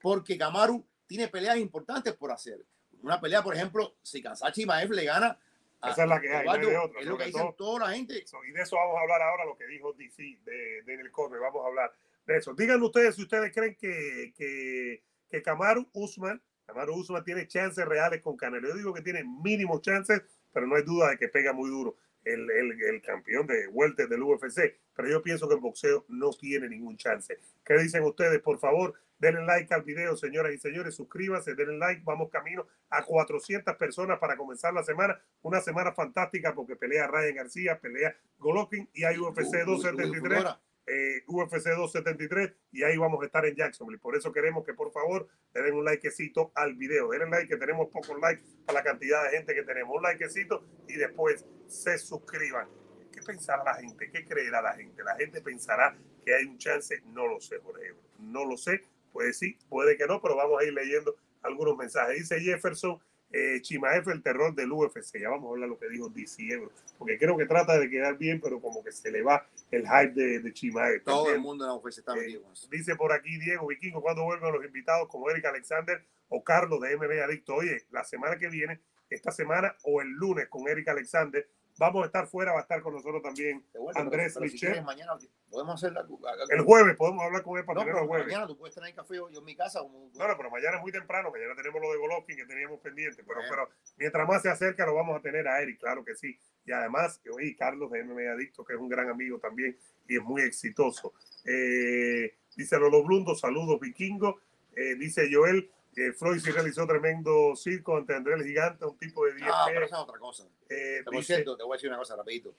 [0.00, 2.64] Porque Kamaru tiene peleas importantes por hacer.
[3.02, 5.38] Una pelea, por ejemplo, si Kansachi Maef le gana.
[5.80, 7.40] a- Esa es la que hay, no hay Eduardo, de otra, Es lo que dicen
[7.42, 8.24] todo- toda la gente.
[8.46, 11.40] Y de eso vamos a hablar ahora, lo que dijo DC de, de el Corner.
[11.40, 11.92] Vamos a hablar
[12.26, 12.54] de eso.
[12.54, 16.40] Díganme ustedes si ustedes creen que, que, que Kamaru Usman,
[16.70, 18.68] Kamaru Usman tiene chances reales con Canelo.
[18.68, 21.96] Yo digo que tiene mínimos chances, pero no hay duda de que pega muy duro
[22.24, 24.78] el, el, el campeón de welter del UFC.
[24.94, 27.38] Pero yo pienso que en boxeo no tiene ningún chance.
[27.64, 28.40] ¿Qué dicen ustedes?
[28.40, 30.94] Por favor, denle like al video, señoras y señores.
[30.94, 32.02] Suscríbanse, denle like.
[32.04, 35.20] Vamos camino a 400 personas para comenzar la semana.
[35.42, 39.76] Una semana fantástica porque pelea Ryan García, pelea Golovkin y hay UFC Uy, uy, uy,
[39.76, 40.44] 273.
[40.92, 44.00] Eh, UFC 273 y ahí vamos a estar en Jacksonville.
[44.00, 47.10] Por eso queremos que por favor le den un likecito al video.
[47.10, 49.96] Denle like que tenemos pocos likes para la cantidad de gente que tenemos.
[49.96, 52.68] Un likecito y después se suscriban.
[53.12, 54.10] ¿Qué pensará la gente?
[54.10, 55.04] ¿Qué creerá la gente?
[55.04, 57.00] La gente pensará que hay un chance.
[57.06, 58.02] No lo sé, ejemplo.
[58.18, 58.82] No lo sé.
[59.12, 62.16] Puede sí, puede que no, pero vamos a ir leyendo algunos mensajes.
[62.16, 62.98] Dice Jefferson,
[63.32, 65.18] eh, Chimaef, el terror del UFC.
[65.20, 68.16] Ya vamos a hablar lo que dijo DC Ebro, porque creo que trata de quedar
[68.18, 71.04] bien, pero como que se le va el hype de, de Chimaef.
[71.04, 72.40] Todo el mundo en la UFC está Eh.
[72.70, 76.96] Dice por aquí Diego Vikingo, cuando vuelven los invitados como Eric Alexander o Carlos de
[76.96, 77.54] MB Adicto?
[77.54, 81.46] Oye, la semana que viene, esta semana o el lunes con Eric Alexander,
[81.80, 83.64] vamos a estar fuera, va a estar con nosotros también
[83.96, 84.84] Andrés pero Michel.
[84.84, 85.12] mañana
[85.50, 86.06] podemos hacer la,
[86.50, 86.94] el jueves.
[86.96, 88.26] Podemos hablar con él para No, tenerlo pero el jueves.
[88.26, 89.80] mañana tú puedes tener café yo en mi casa.
[89.80, 92.78] Como, No, no, pero mañana es muy temprano, mañana tenemos lo de Golovkin que teníamos
[92.80, 93.48] pendiente, pero, Bueno.
[93.50, 96.38] pero mientras más se acerca lo vamos a tener a Eric, claro que sí.
[96.66, 99.76] Y además, oye, Carlos de MMA Adicto, que es un gran amigo también
[100.06, 101.14] y es muy exitoso.
[101.46, 104.38] Eh, dice Lolo Blundo, saludos vikingo.
[104.76, 105.68] Eh, dice Joel,
[106.08, 109.64] eh, Freud sí realizó tremendo circo ante André el Gigante, un tipo de 10 ah,
[109.68, 110.46] pero esa es otra cosa.
[110.68, 112.54] Eh, Por dice- cierto, te voy a decir una cosa rapidito.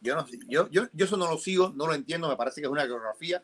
[0.00, 2.66] Yo, no, yo, yo, yo eso no lo sigo, no lo entiendo, me parece que
[2.66, 3.42] es una coreografía.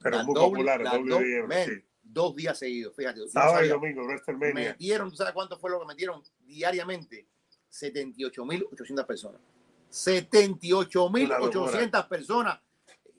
[0.00, 1.84] pero es muy doble- popular, el la do- WWE, man, sí.
[2.04, 3.20] Dos días seguidos, fíjate.
[3.20, 3.72] yo no Sábado y sabía.
[3.74, 4.70] domingo, WrestleMania.
[4.72, 7.26] metieron, ¿tú sabes cuánto fue lo que metieron diariamente?
[7.70, 9.40] 78.800 personas.
[9.90, 12.58] 78.800 personas.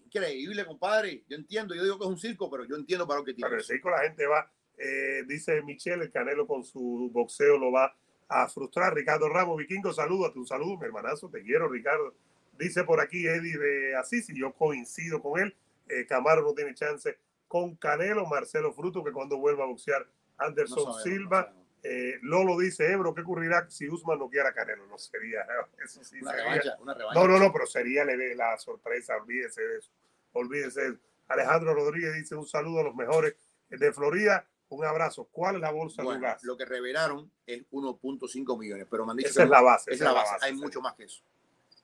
[0.05, 1.23] Increíble, compadre.
[1.27, 3.49] Yo entiendo, yo digo que es un circo, pero yo entiendo para lo que tiene.
[3.49, 7.71] Pero sí, con la gente va, eh, dice Michelle, el Canelo con su boxeo lo
[7.71, 7.95] va
[8.27, 8.93] a frustrar.
[8.93, 12.13] Ricardo Ramos, Vikingo, salúdate, un saludo, mi hermanazo, te quiero, Ricardo.
[12.57, 15.55] Dice por aquí Eddie de Asís, y yo coincido con él.
[15.89, 17.17] Eh, Camaro no tiene chance
[17.47, 20.01] con Canelo, Marcelo Fruto, que cuando vuelva a boxear,
[20.39, 21.53] No Anderson sabemos, Silva.
[21.85, 24.87] Eh, Lolo dice, Ebro, ¿qué ocurrirá si Usman no quiera Canelo?
[24.87, 25.45] No sería,
[25.83, 27.19] eso sí Una sería- revancha, una revancha.
[27.19, 29.91] no, no, no, pero sería la sorpresa, olvídese de eso.
[30.31, 30.97] Olvídese de eso.
[31.27, 33.35] Alejandro Rodríguez dice un saludo a los mejores
[33.69, 34.45] de Florida.
[34.77, 35.27] Un abrazo.
[35.31, 36.43] ¿Cuál es la bolsa de Bueno, gas?
[36.43, 39.91] lo que revelaron es 1.5 millones, pero me han dicho Esa que es la base.
[39.93, 40.45] esa es la base.
[40.45, 41.21] Hay mucho más que eso.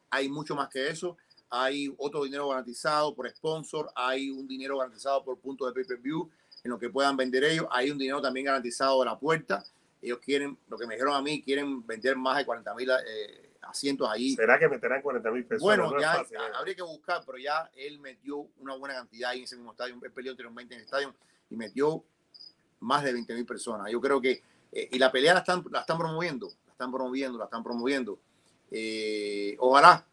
[0.09, 1.17] Hay mucho más que eso.
[1.51, 6.29] Hay otro dinero garantizado por sponsor, hay un dinero garantizado por puntos de pay-per-view
[6.63, 7.65] en lo que puedan vender ellos.
[7.71, 9.63] Hay un dinero también garantizado de la puerta.
[10.01, 13.55] Ellos quieren, lo que me dijeron a mí, quieren vender más de 40 mil eh,
[13.63, 14.35] asientos ahí.
[14.35, 15.61] ¿Será que meterán 40 mil pesos?
[15.61, 16.41] Bueno, No ya fácil, ¿eh?
[16.55, 19.95] habría que buscar, pero ya él metió una buena cantidad ahí en ese mismo estadio.
[20.01, 21.13] Él peleó anteriormente en el estadio
[21.49, 22.03] y metió
[22.79, 23.91] más de 20 mil personas.
[23.91, 27.37] Yo creo que, eh, y la pelea la están, la están promoviendo, la están promoviendo,
[27.37, 28.19] la están promoviendo.
[28.71, 30.05] Eh, ojalá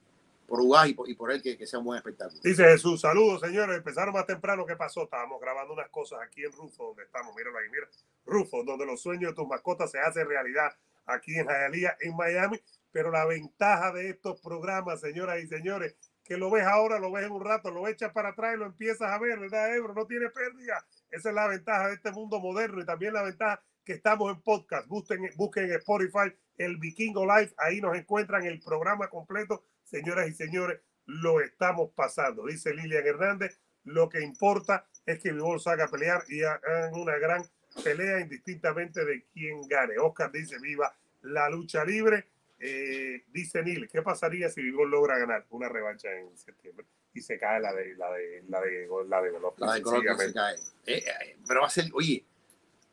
[0.47, 2.41] por Uruguay y por, él que, sea un buen espectáculo.
[2.43, 5.03] Dice Jesús, saludos señores, empezaron más temprano, ¿qué pasó?
[5.03, 7.89] Estábamos grabando unas cosas aquí en Rufo, donde estamos, míralo ahí, mira,
[8.25, 10.73] Rufo, donde los sueños de tus mascotas se hacen realidad
[11.05, 12.61] aquí en Hialeah, en Miami,
[12.93, 17.27] pero la ventaja de estos programas, señoras y señores, que lo ves ahora, lo ves
[17.27, 19.95] en un rato, lo echas para atrás y lo empiezas a ver, ¿verdad, Ebro?
[19.95, 20.85] No tiene pérdida.
[21.11, 24.43] Esa es la ventaja de este mundo moderno y también la ventaja que estamos en
[24.43, 24.87] podcast.
[24.89, 29.65] Busquen, busquen en Spotify el Vikingo Live, ahí nos encuentran el programa completo.
[29.85, 32.47] Señoras y señores, lo estamos pasando.
[32.47, 37.17] Dice Lilian Hernández, lo que importa es que Vivol salga a pelear y hagan una
[37.19, 37.45] gran
[37.85, 39.99] pelea indistintamente de quién gane.
[39.99, 42.27] Oscar dice, viva la lucha libre.
[42.59, 46.87] Eh, dice Neil, ¿qué pasaría si Vivol logra ganar una revancha en septiembre?
[47.17, 50.19] Y se cae la de la de la de la de Golovkin, La de Golovkin
[50.19, 50.55] se cae.
[50.85, 52.25] Eh, eh, pero va a ser, oye,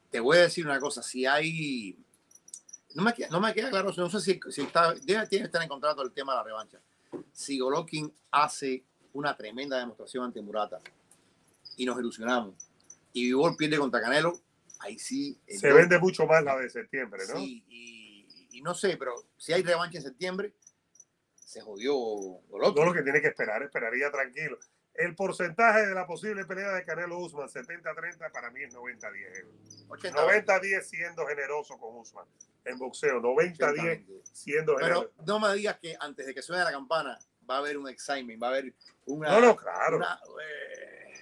[0.09, 1.97] te voy a decir una cosa, si hay,
[2.95, 5.47] no me, queda- no me queda claro, no sé si, si está, debe, tiene que
[5.47, 6.79] estar en contrato el tema de la revancha.
[7.33, 10.79] Si Golovkin hace una tremenda demostración ante Murata
[11.75, 12.55] y nos ilusionamos
[13.11, 14.39] y Vivol pierde contra Canelo,
[14.79, 15.37] ahí sí.
[15.47, 17.35] Se vende mucho más la de septiembre, ¿no?
[17.35, 18.25] Sí, y,
[18.57, 20.53] y no sé, pero si hay revancha en septiembre,
[21.45, 22.83] se jodió Golovkin.
[22.83, 24.57] No lo que tiene que esperar, esperaría tranquilo.
[24.93, 29.87] El porcentaje de la posible pelea de Canelo Usman, 70-30, para mí es 90-10.
[29.89, 32.25] 80, 90-10 siendo generoso con Usman
[32.65, 34.13] en boxeo, 90-10 ciertamente.
[34.31, 35.11] siendo generoso.
[35.15, 37.17] Pero no me digas que antes de que suene la campana
[37.49, 38.73] va a haber un excitement, va a haber
[39.05, 39.97] una, No, no, claro.
[39.97, 41.13] una, eh,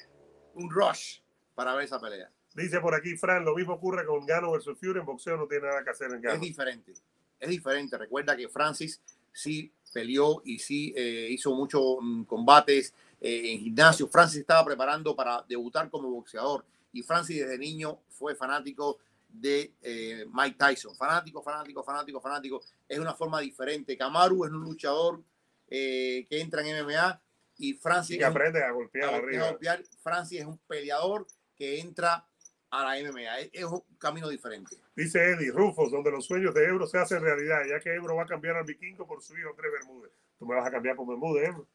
[0.55, 1.21] un rush
[1.55, 2.29] para ver esa pelea.
[2.53, 5.67] Dice por aquí Fran, lo mismo ocurre con Gano versus Fury, en boxeo no tiene
[5.67, 6.39] nada que hacer en Es Gano.
[6.41, 6.91] diferente,
[7.39, 7.97] es diferente.
[7.97, 9.01] Recuerda que Francis
[9.31, 14.07] sí peleó y sí eh, hizo muchos mm, combates eh, en gimnasio.
[14.07, 20.25] Francis estaba preparando para debutar como boxeador y Francis desde niño fue fanático de eh,
[20.31, 20.95] Mike Tyson.
[20.95, 22.61] Fanático, fanático, fanático, fanático.
[22.87, 23.97] Es una forma diferente.
[23.97, 25.23] Kamaru es un luchador
[25.69, 27.21] que entra en MMA
[27.57, 29.19] y Francis Y que aprende a golpear a
[29.51, 29.83] golpear.
[30.03, 31.25] Francis es un peleador
[31.55, 32.27] que entra
[32.71, 33.39] a la MMA.
[33.51, 34.77] Es, un camino diferente.
[34.95, 38.23] Dice Eddie Rufos, donde los sueños de Ebro se hacen realidad, ya que Ebro va
[38.23, 40.11] a cambiar al vikingo por su hijo Andrés Bermúdez.
[40.39, 41.67] Tú me vas a cambiar por Bermúdez, Ebro.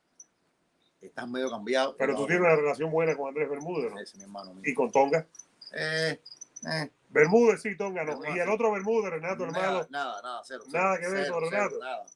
[1.01, 1.97] estás medio cambiado.
[1.97, 4.01] Pero tú tienes una relación buena con Andrés Bermúdez, ¿no?
[4.01, 4.63] Ese, mi hermano mío.
[4.65, 5.27] Y con Tonga.
[5.73, 6.21] Eh,
[6.73, 8.19] eh, Bermúdez sí, Tonga no.
[8.19, 9.87] Bermúdez, Y el otro Bermúdez, Renato, nada, hermano.
[9.91, 10.65] nada, nada, cero.
[10.73, 11.79] Nada cero, que ver con cero, Renato.
[11.79, 12.07] nada.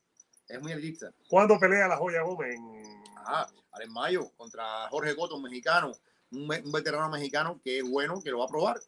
[0.49, 1.13] Es muy elitista.
[1.29, 2.57] ¿Cuándo pelea la Joya Gómez?
[2.57, 3.03] En...
[3.17, 5.93] Ajá, ahora en mayo contra Jorge Coto, un mexicano,
[6.33, 8.81] un, un veterano mexicano que es bueno, que lo va a probar.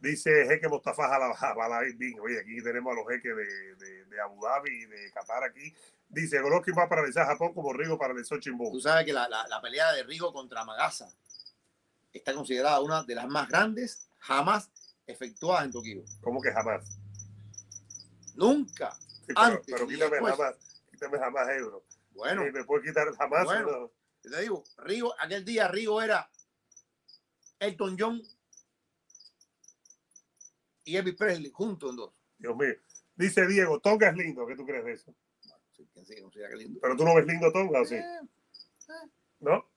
[0.00, 2.18] Dice Jeque Mostafa Jala- Jabalain Bin.
[2.20, 5.72] Oye, aquí tenemos a los jeques de, de, Abu Dhabi y de Qatar aquí.
[6.08, 8.70] Dice Golovkin va a paralizar a Japón como Rigo paralizó Chimbo.
[8.72, 11.08] Tú sabes que la, la- pelea de Rigo contra Magasa
[12.12, 14.70] está considerada una de las más grandes jamás
[15.06, 16.04] efectuadas en Tokio.
[16.20, 16.98] ¿Cómo que jamás?
[18.34, 18.96] Nunca.
[19.26, 20.54] Pero, Antes pero y quítame jamás.
[20.90, 21.84] Quítame jamás euro.
[22.12, 23.44] Bueno, Sí, me puede quitar jamás.
[23.44, 23.70] Bueno.
[23.70, 23.90] ¿no?
[24.30, 26.28] te digo, Rigo, aquel día Rigo era
[27.62, 28.20] Elton John
[30.84, 32.12] y Elvis Presley juntos en dos.
[32.36, 32.74] Dios mío.
[33.14, 34.44] Dice Diego, Tonga es lindo.
[34.46, 35.14] ¿Qué tú crees de eso?
[35.70, 36.80] Sí, quién sabe, no qué lindo.
[36.82, 37.94] Pero tú no ves lindo Tonga, ¿o sí?
[37.94, 38.04] Eh,
[39.40, 39.70] ¿No?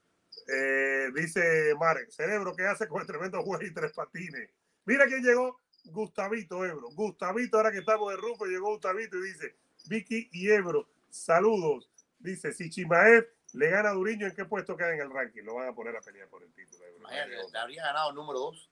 [0.47, 4.49] Eh, dice Marek, cerebro, ¿qué hace con el tremendo juez y tres patines?
[4.85, 6.89] Mira quién llegó, Gustavito Ebro.
[6.91, 9.55] Gustavito, ahora que estamos de Rufo, llegó Gustavito y dice,
[9.87, 11.89] Vicky y Ebro, saludos.
[12.17, 15.43] Dice, si Chimaev le gana a Duriño, ¿en qué puesto queda en el ranking?
[15.43, 16.83] Lo van a poner a pelear por el título.
[16.99, 18.69] Imagínate, te habría ganado el número dos.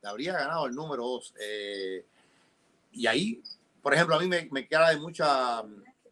[0.00, 1.34] Te habría ganado el número dos.
[1.40, 2.04] Eh,
[2.92, 3.42] y ahí,
[3.82, 5.62] por ejemplo, a mí me, me queda de mucha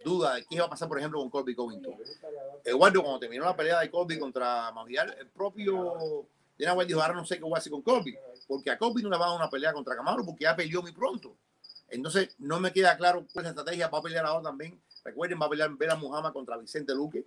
[0.05, 1.95] duda de qué iba a pasar, por ejemplo, con Colby Covington.
[2.65, 6.27] Eduardo, cuando terminó la pelea de Colby contra Masvidal, el propio
[6.59, 8.17] Dana White dijo, ahora no sé qué voy a hacer con Colby,
[8.47, 10.83] porque a Colby no le va a dar una pelea contra Camaro porque ya peleó
[10.83, 11.37] muy pronto.
[11.89, 13.89] Entonces, no me queda claro cuál es la estrategia.
[13.89, 14.81] Va a pelear ahora también.
[15.05, 17.27] Recuerden, va a pelear Vera Muhammad contra Vicente Luque.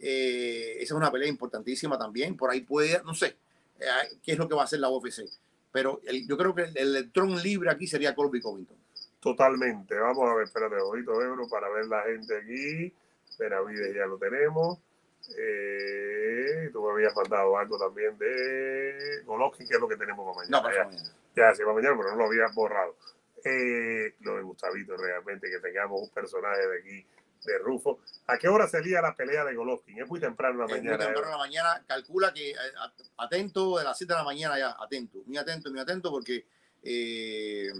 [0.00, 2.36] Eh, esa es una pelea importantísima también.
[2.36, 3.36] Por ahí puede, no sé,
[3.80, 3.86] eh,
[4.22, 5.24] qué es lo que va a hacer la UFC.
[5.72, 8.76] Pero el- yo creo que el, el electrón libre aquí sería Colby Covington.
[9.20, 9.94] Totalmente.
[9.96, 12.92] Vamos a ver, espérate, ojito, Ebro, para ver la gente aquí.
[13.38, 14.78] Benavides ya lo tenemos.
[15.36, 20.46] Eh, tú me habías mandado algo también de Golovkin, que es lo que tenemos para
[20.46, 20.62] mañana.
[20.62, 20.84] No, Ya.
[20.84, 20.94] favor.
[21.36, 22.96] Ya, sí, para mañana, pero no lo había borrado.
[23.44, 27.06] Eh, lo de Gustavito, realmente, que tengamos un personaje de aquí,
[27.52, 28.00] de Rufo.
[28.26, 30.00] ¿A qué hora sería la pelea de Golovkin?
[30.02, 30.98] Es muy temprano en la muy mañana.
[30.98, 31.24] temprano eh.
[31.24, 34.76] en la mañana, calcula que eh, a- atento de las 7 de la mañana ya,
[34.78, 36.44] atento, muy atento, muy atento, porque
[36.82, 37.70] eh,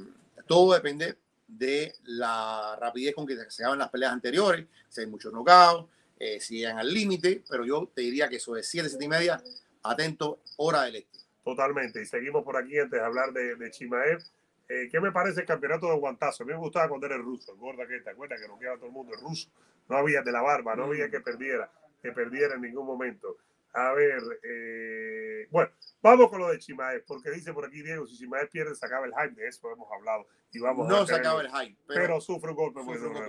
[0.47, 1.17] todo depende
[1.47, 5.89] de la rapidez con que se hagan las peleas anteriores, si hay muchos knockouts,
[6.19, 9.09] eh, si llegan al límite, pero yo te diría que eso es 7, 7 y
[9.09, 9.43] media,
[9.83, 11.19] atento, hora del este.
[11.45, 12.03] Totalmente.
[12.03, 14.23] Y seguimos por aquí antes de hablar de, de Chimaev.
[14.69, 16.43] Eh, ¿Qué me parece el campeonato de guantazo?
[16.43, 18.59] A mí me gustaba cuando era el ruso, el gorda que te acuerdas que no
[18.59, 19.51] quedaba todo el mundo, el ruso.
[19.89, 21.71] No había de la barba, no había que perdiera,
[22.03, 23.39] que perdiera en ningún momento.
[23.73, 25.71] A ver, eh, bueno,
[26.03, 29.07] vamos con lo de Chimaev, porque dice por aquí Diego, si Chimaev pierde, se acaba
[29.07, 30.27] el hype, de eso hemos hablado.
[30.53, 33.21] Y vamos a No se acaba el hype, pero, pero, sufre un golpe muy duro.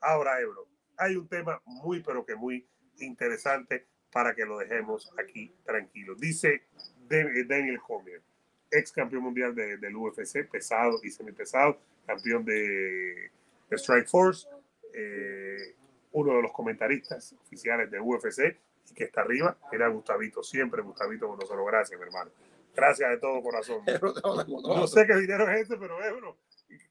[0.00, 0.66] Ahora, Ebro,
[0.96, 2.66] hay un tema muy, pero que muy
[2.98, 6.14] interesante para que lo dejemos aquí tranquilo.
[6.14, 6.68] Dice
[7.08, 8.22] Daniel Cormier,
[8.70, 13.30] ex campeón mundial de- del UFC, pesado y semipesado, campeón de,
[13.70, 14.48] de Strike Force,
[14.94, 15.74] eh,
[16.12, 18.56] uno de los comentaristas oficiales de UFC
[18.90, 21.66] y que está arriba era Gustavito, siempre Gustavito con nosotros.
[21.66, 22.30] Gracias, mi hermano.
[22.74, 23.80] Gracias de todo corazón.
[24.62, 26.36] No sé qué dinero es ese, pero Ebro,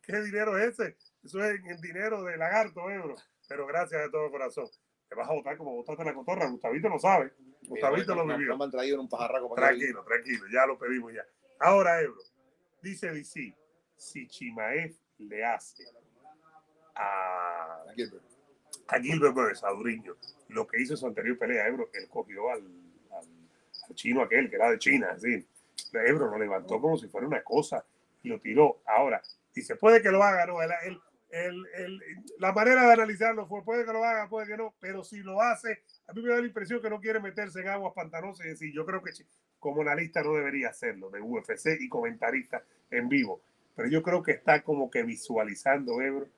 [0.03, 0.95] ¿qué dinero es ese?
[1.23, 3.15] Eso es el dinero de lagarto, Ebro.
[3.47, 4.67] Pero gracias de todo corazón.
[5.07, 6.49] Te vas a votar como votaste la cotorra.
[6.49, 7.32] Gustavito lo sabe.
[7.67, 8.49] Gustavito lo vivió.
[8.49, 11.23] No me han traído en un pajarraco para Tranquilo, tranquilo, ya lo pedimos ya.
[11.59, 12.21] Ahora, Ebro,
[12.81, 13.55] dice DC,
[13.95, 15.83] si Chimaev le hace
[16.95, 17.83] a,
[18.87, 20.15] a Gilbert Burns, a Duriño,
[20.49, 22.61] lo que hizo en su anterior pelea, Ebro, él cogió al,
[23.11, 23.27] al,
[23.89, 25.45] al chino aquel, que era de China, así.
[25.93, 27.85] Ebro lo levantó como si fuera una cosa
[28.21, 28.81] y lo tiró.
[28.85, 29.21] Ahora,
[29.53, 30.71] dice, puede que lo haga, no, él,
[31.31, 32.01] él- él-
[32.39, 35.41] la manera de analizarlo fue, puede que lo haga, puede que no, pero si lo
[35.41, 38.49] hace, a mí me da la impresión que no quiere meterse en aguas pantanosas y
[38.49, 39.11] decir, yo creo que
[39.59, 43.41] como analista no debería hacerlo, de UFC y comentarista en vivo,
[43.75, 46.29] pero yo creo que está como que visualizando, Ebro,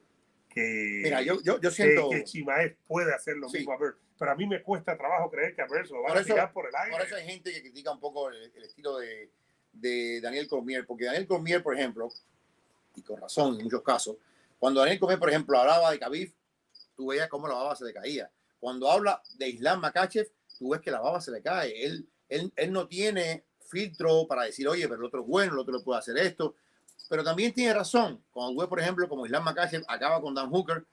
[0.50, 2.10] que, Mira, yo, yo, yo que, siento...
[2.10, 3.58] que Chimaev puede hacer lo Sí.
[3.60, 3.78] mismo a
[4.20, 6.52] pero a mí me cuesta trabajo creer que a Burns lo va Por a tirar
[6.52, 6.92] por el aire.
[6.92, 9.30] Por eso hay gente que critica un poco el, el estilo de,
[9.74, 12.10] de Daniel Cormier, porque Daniel Cormier, por ejemplo,
[12.96, 14.18] y con razón en muchos casos,
[14.58, 16.34] cuando Daniel Cormier, por ejemplo, hablaba de Khabib,
[16.96, 18.32] tú veías cómo la baba se le caía.
[18.68, 21.86] Cuando habla de Islam Makachev, tú ves que la baba se le cae.
[21.86, 25.60] Él, él, él no tiene filtro para decir, oye, pero el otro es bueno, el
[25.60, 26.54] otro le puede hacer esto.
[27.08, 28.22] Pero también tiene razón.
[28.30, 30.86] Cuando ves, por ejemplo, como Islam Makachev acaba con Dan Hooker,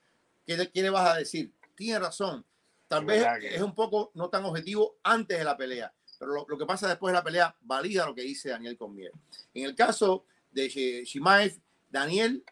[0.46, 1.52] ¿qué, qué le vas a decir?
[1.74, 2.46] Tiene razón.
[2.86, 3.24] Tal vez
[3.56, 6.86] es un poco no tan objetivo antes de la pelea, pero lo, lo que pasa
[6.86, 9.10] después de la pelea valida lo que dice Daniel Cormier.
[9.52, 11.58] En el caso de Shi- Shimaev,
[11.90, 12.44] Daniel,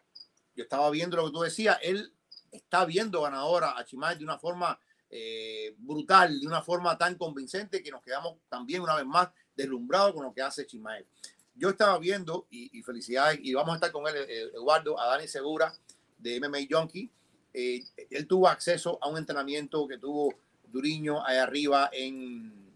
[0.53, 2.11] yo estaba viendo lo que tú decías, él
[2.51, 4.77] está viendo ganadora a Chimaev de una forma
[5.15, 10.11] eh, brutal, de una forma tan convincente que nos quedamos también una vez más deslumbrados
[10.13, 11.05] con lo que hace Chimaev.
[11.55, 15.05] Yo estaba viendo, y, y felicidades, y vamos a estar con él, eh, Eduardo, a
[15.05, 15.71] Dani Segura
[16.17, 17.11] de MMA Junkie.
[17.53, 20.33] Eh, él tuvo acceso a un entrenamiento que tuvo
[20.71, 22.73] Duriño ahí arriba en,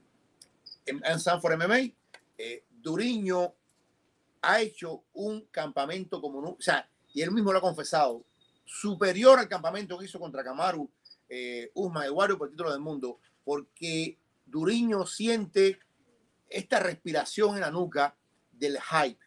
[0.85, 1.91] en, Sanford MMA.
[2.37, 3.51] Eh, Duriño
[4.43, 8.23] ha hecho un campamento como o sea, y él mismo lo ha confesado,
[8.63, 10.87] superior al campamento que hizo contra Kamaru,
[11.29, 15.79] eh, Usman Eduardo por el título del mundo, porque Duriño siente
[16.49, 18.15] esta respiración en la nuca
[18.51, 19.19] del hype.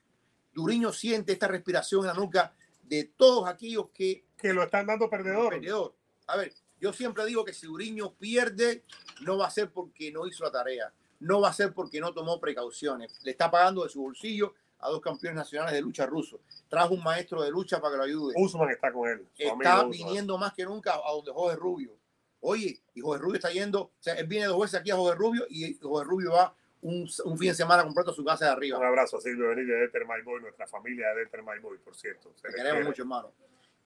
[0.52, 5.08] Duriño siente esta respiración en la nuca de todos aquellos que Que lo están dando
[5.08, 5.50] perdedor.
[5.50, 5.94] perdedor.
[6.26, 8.84] A ver, yo siempre digo que si Duriño pierde,
[9.20, 12.14] no va a ser porque no hizo la tarea, no va a ser porque no
[12.14, 13.20] tomó precauciones.
[13.22, 16.40] Le está pagando de su bolsillo a dos campeones nacionales de lucha rusos.
[16.68, 18.34] Trajo un maestro de lucha para que lo ayude.
[18.36, 19.26] Usman está con él.
[19.36, 19.90] Está Usman.
[19.90, 21.96] viniendo más que nunca a donde Jorge Rubio.
[22.40, 25.18] Oye, y Jorge Rubio está yendo, o sea, él viene dos veces aquí a Jorge
[25.18, 28.50] Rubio y Jorge Rubio va un, un fin de semana completo a su casa de
[28.52, 28.88] Un arriba.
[28.88, 31.94] abrazo a Silvio Benítez de Ether My Boy, nuestra familia de Ether My Boy, por
[31.94, 32.30] cierto.
[32.40, 32.84] Te queremos quiere.
[32.84, 33.32] mucho, hermano.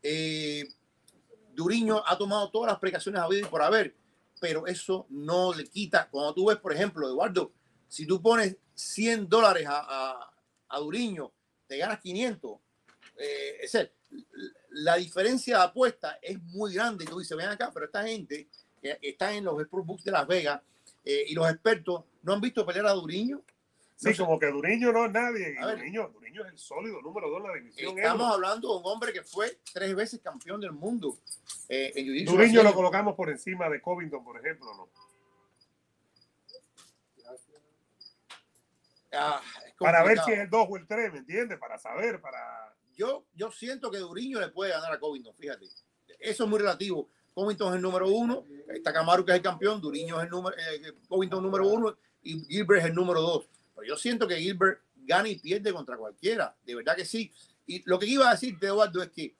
[0.02, 0.68] Eh,
[1.52, 3.94] Duriño ha tomado todas las precauciones habidas y por haber,
[4.40, 6.08] pero eso no le quita.
[6.10, 7.52] Cuando tú ves, por ejemplo, Eduardo,
[7.88, 9.80] si tú pones 100 dólares a,
[10.12, 10.33] a,
[10.68, 11.32] a Duriño,
[11.66, 12.58] te ganas 500.
[13.16, 13.92] Eh, es decir,
[14.70, 17.04] la diferencia de apuesta es muy grande.
[17.04, 18.48] Y tú dices, ven acá, pero esta gente
[18.80, 20.60] que está en los Sportsbooks de Las Vegas
[21.04, 23.42] eh, y los expertos no han visto pelear a Duriño.
[23.96, 24.16] Sí, sé.
[24.16, 25.56] como que Duriño no es nadie.
[25.58, 25.72] A.
[25.72, 27.98] Duriño, Duriño es el sólido número dos de la división.
[27.98, 31.18] Estamos hablando de un hombre que fue tres veces campeón del mundo
[31.68, 34.88] eh, en Duriño lo colocamos por encima de Covington, por ejemplo, ¿no?
[39.16, 39.40] Ah,
[39.78, 41.58] Para ver si es el 2 o el 3, ¿me entiendes?
[41.58, 42.74] Para saber, para...
[42.96, 45.66] yo, yo siento que Duriño le puede ganar a Covington, fíjate.
[46.18, 47.08] Eso es muy relativo.
[47.34, 50.56] Covington es el número uno, está Camaro que es el campeón, Duriño es el número,
[50.56, 53.48] eh, Covington número uno y Gilbert es el número dos.
[53.74, 57.32] Pero yo siento que Gilbert gana y pierde contra cualquiera, de verdad que sí.
[57.66, 59.34] Y lo que iba a decirte, Eduardo, es que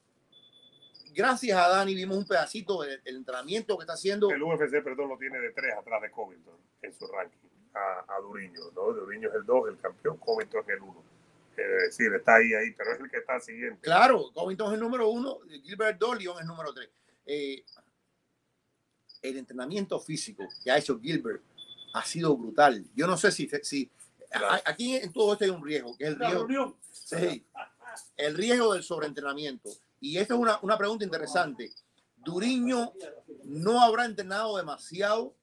[1.15, 4.31] gracias a Dani vimos un pedacito del, entrenamiento que está haciendo.
[4.31, 7.49] El UFC, perdón, lo tiene de 3 atrás de Covington en su ranking.
[7.75, 8.93] A, a Duriño, ¿no?
[8.93, 11.05] Duriño es el 2, el campeón, Covington es el 1.
[11.57, 13.81] Es decir, está ahí, ahí, pero es el que está siguiente.
[13.83, 16.89] Claro, Covington es el número uno, Gilbert dos, Leon es el número tres.
[17.27, 17.65] Eh,
[19.23, 21.43] el entrenamiento físico que ha hecho Gilbert
[21.95, 22.85] ha sido brutal.
[22.95, 23.91] Yo no sé si, si
[24.33, 26.47] a- aquí en todo esto hay un riesgo, que es el riesgo,
[26.93, 27.47] sí,
[28.17, 29.71] el riesgo del sobreentrenamiento.
[30.01, 31.73] Y esta es una, una pregunta interesante.
[32.17, 32.93] Duriño
[33.45, 35.35] no habrá entrenado demasiado,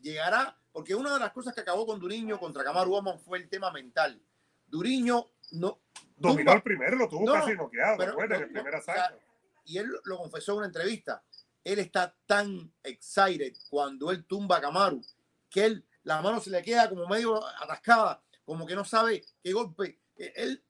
[0.00, 3.48] llegará, porque una de las cosas que acabó con Duriño contra Kamaru Usman fue el
[3.48, 4.20] tema mental.
[4.66, 5.80] Duriño no
[6.16, 8.40] Dominó el primero, lo tuvo No, casi noqueado, ¿te pero- acuerdas?
[8.40, 9.20] no, el primer o sea, asalto.
[9.64, 11.22] y él lo confesó en una entrevista,
[11.62, 15.00] él está tan excited cuando él tumba a Kamaru
[15.48, 19.52] que él, la mano se le queda como medio atascada, como que no sabe qué
[19.52, 20.00] golpe.
[20.16, 20.64] Eh, Él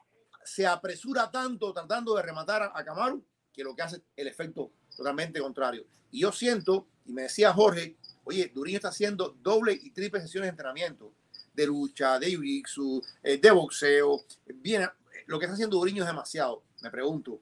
[0.44, 4.70] se apresura tanto tratando de rematar a, a Kamaru que lo que hace el efecto
[4.94, 5.86] totalmente contrario.
[6.10, 10.46] Y yo siento, y me decía Jorge, oye, Duriño está haciendo doble y triple sesiones
[10.46, 11.12] de entrenamiento
[11.52, 14.24] de lucha, de jiu-jitsu, eh, de boxeo.
[14.46, 14.88] Bien,
[15.26, 16.62] lo que está haciendo Duriño es demasiado.
[16.82, 17.40] Me pregunto,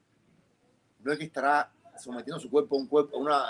[1.01, 3.45] ¿no es que estará sometiendo su cuerpo a un cuerpo, a una,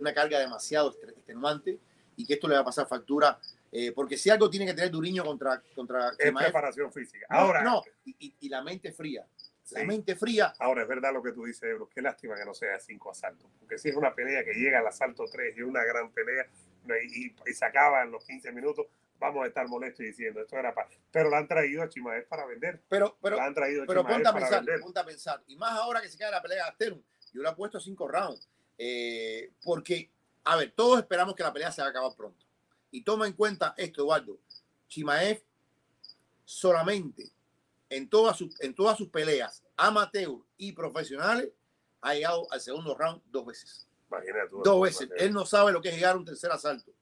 [0.00, 1.78] una carga demasiado extenuante
[2.16, 3.38] y que esto le va a pasar factura?
[3.72, 7.24] Eh, porque si algo tiene que tener Duriño contra, contra Es preparación física.
[7.30, 9.24] no, Ahora, no, y, y- la mente fría.
[9.70, 9.86] La Sí.
[9.86, 11.88] mente fría, ahora es verdad lo que tú dices, Ebro.
[11.88, 13.48] Qué lástima que no sea cinco asaltos.
[13.60, 16.48] Porque si es una pelea que llega al asalto 3 y es una gran pelea
[17.10, 18.86] y, y- se acaba en los 15 minutos,
[19.18, 20.88] vamos a estar molestos diciendo esto era para.
[21.10, 22.82] Pero la han traído a Chimaev para vender.
[22.88, 25.42] pero, pero, la han traído a pero ponte a pensar, ponte a pensar.
[25.46, 27.02] Y más ahora que se cae la pelea de Gastelum.
[27.32, 28.48] Yo le he puesto cinco rounds.
[28.78, 30.10] Eh, porque,
[30.44, 32.44] a ver, todos esperamos que la pelea se va a acabar pronto.
[32.90, 34.38] Y toma en cuenta esto, Eduardo.
[34.88, 35.42] Chimaev
[36.44, 37.30] solamente
[37.90, 41.50] en todas sus, en todas sus peleas, amateur y profesionales,
[42.00, 43.86] ha llegado al segundo round dos veces.
[44.10, 44.62] Imagínate tú.
[44.64, 45.08] Dos veces.
[45.16, 46.92] Él no sabe lo que es llegar a un tercer asalto.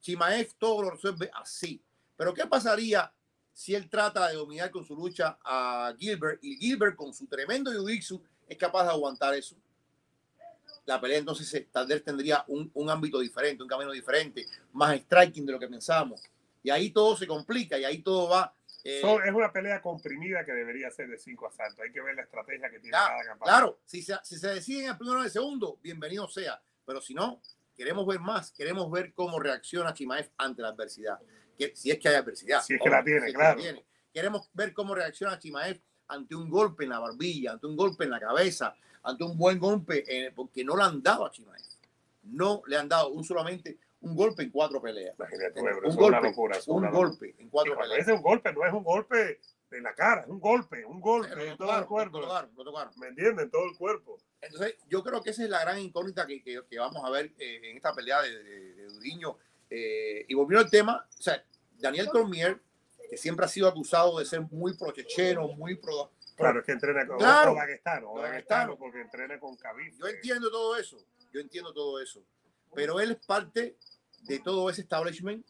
[0.00, 1.82] Chimaev todo lo resuelve así.
[2.16, 3.12] Pero ¿qué pasaría
[3.52, 7.70] si él trata de dominar con su lucha a Gilbert y Gilbert con su tremendo
[7.70, 9.56] jiu-jitsu es capaz de aguantar eso?
[10.86, 15.44] La pelea entonces tal vez tendría un, un ámbito diferente, un camino diferente, más striking
[15.46, 16.22] de lo que pensamos.
[16.62, 18.54] Y ahí todo se complica y ahí todo va.
[18.84, 21.80] Eh, So- es una pelea comprimida que debería ser de cinco asaltos.
[21.84, 23.52] Hay que ver la estrategia que tiene Ya, cada campaña.
[23.52, 26.60] Claro, si se, si se decide en el primero o el segundo, bienvenido sea.
[26.86, 27.40] Pero si no,
[27.76, 31.18] queremos ver más, queremos ver cómo reacciona Chimaev ante la adversidad.
[31.58, 32.62] Que, si es que hay adversidad.
[32.62, 33.60] Si es que la tiene, que claro.
[33.60, 33.84] tiene.
[34.12, 38.10] Queremos ver cómo reacciona Chimaev ante un golpe en la barbilla, ante un golpe en
[38.10, 41.60] la cabeza, ante un buen golpe, en- porque no le han dado a Chimaev.
[42.22, 45.14] no le han dado un solamente un golpe en cuatro peleas.
[45.18, 46.56] Imagínate, Un es golpe, locura.
[46.56, 47.98] es Un golpe en cuatro peleas.
[47.98, 49.40] dice un golpe, no es un golpe
[49.70, 52.20] de la cara, es un golpe, un golpe en todo el cuerpo.
[52.20, 52.92] lo tocaron.
[52.98, 53.44] ¿Me entienden?
[53.44, 54.18] En todo el cuerpo.
[54.40, 57.32] Entonces, yo creo que esa es la gran incógnita que, que- que vamos a ver
[57.38, 59.36] eh, en esta pelea de, de, de Duriño.
[59.68, 61.44] Eh, y volviendo al tema, o sea,
[61.78, 62.60] Daniel Cormier,
[63.08, 66.10] que siempre ha sido acusado de ser muy pro-checheno, muy pro...
[66.36, 67.52] Claro, es que entrena con Claro.
[67.52, 68.76] o Daguestano, o Daguestano.
[68.76, 69.92] porque entrena con Khabib.
[69.98, 70.96] Yo entiendo todo eso,
[71.32, 72.22] yo entiendo todo eso,
[72.74, 73.76] pero él es parte
[74.22, 75.44] de todo ese establishment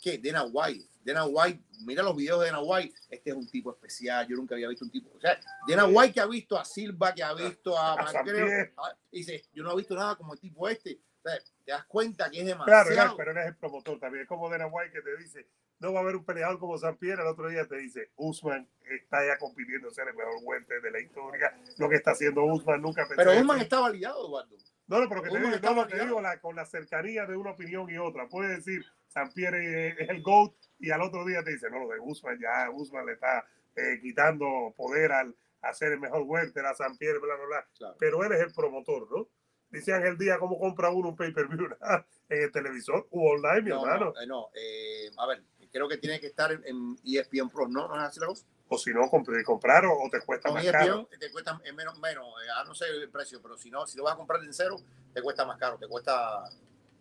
[0.00, 3.70] que Dana White, Dana White, mira los videos de Dana White, este es un tipo
[3.72, 6.64] especial, yo nunca había visto un tipo, o sea, Dana White que ha visto a
[6.64, 10.40] Silva, que ha visto a A a- dice, yo no he visto nada como el
[10.40, 13.46] tipo este, o sea, te das cuenta que es Claro, demasiado, él- pero él es
[13.46, 14.22] el promotor también.
[14.22, 15.48] Es como Dana White que te dice,
[15.80, 17.20] no va a haber un peleador como San Pierre.
[17.22, 21.00] El otro día te dice, Usman está ya compitiendo ser el mejor guante de la
[21.00, 21.58] historia.
[21.78, 24.56] Lo que está haciendo Usman nunca pensé pero Usman está validado, Eduardo,
[24.86, 26.04] No, no, pero que te digo, no, validado.
[26.04, 28.28] digo la, con la cercanía de una opinión y otra.
[28.28, 31.88] Puede decir, San Pierre es el GOAT y al otro día te dice, no, lo
[31.88, 36.64] de Usman ya, Usman le está eh, quitando poder al a ser el mejor welter
[36.66, 37.68] a San Pierre, bla, bla, bla.
[37.76, 37.96] Claro.
[37.98, 39.28] Pero él es el promotor, ¿no?
[39.70, 41.68] Dice Ángel Díaz, ¿cómo compra uno un pay-per-view
[42.28, 43.08] en el televisor?
[43.10, 44.12] U online, mi no, hermano.
[44.14, 45.42] no, eh, no, eh, a ver,
[45.76, 47.86] creo que tiene que estar en, E ESPN Pro, ¿no?
[47.86, 48.46] ¿No es así la cosa?
[48.68, 51.00] O si no, comprar o, o te cuesta Con E más caro.
[51.02, 53.86] ESPN te cuesta eh, menos, menos, eh, ah, no sé el precio, pero si no,
[53.86, 54.76] si lo vas a comprar en cero,
[55.12, 56.44] te cuesta más caro, te cuesta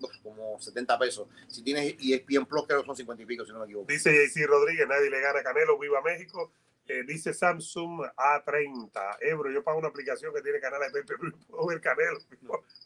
[0.01, 1.28] uf, como 70 pesos.
[1.47, 3.88] Si tienes E ESPN Plus, creo que son 50 y pico, si no me equivoco.
[3.88, 6.51] Dice JC Rodríguez, nadie le gana a Canelo, viva México.
[6.88, 9.17] Eh, dice Samsung A30.
[9.21, 12.19] Ebro, yo pago una aplicación que tiene canal de pay-per-view, puedo ver Canelo.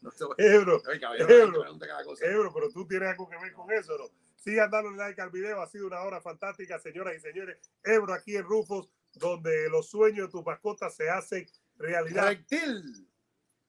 [0.01, 0.81] No Ebro,
[1.27, 1.79] Ebro.
[2.05, 2.25] cosa.
[2.25, 4.05] Ebro, pero tú tienes algo que ver con eso, ¿no?
[4.39, 7.57] Sigan dando like al video, ha sido una hora fantástica, señoras y señores.
[7.83, 11.45] Ebro aquí en Rufos, donde los sueños de tus mascotas se hacen
[11.77, 12.27] realidad.
[12.27, 13.07] Reptil.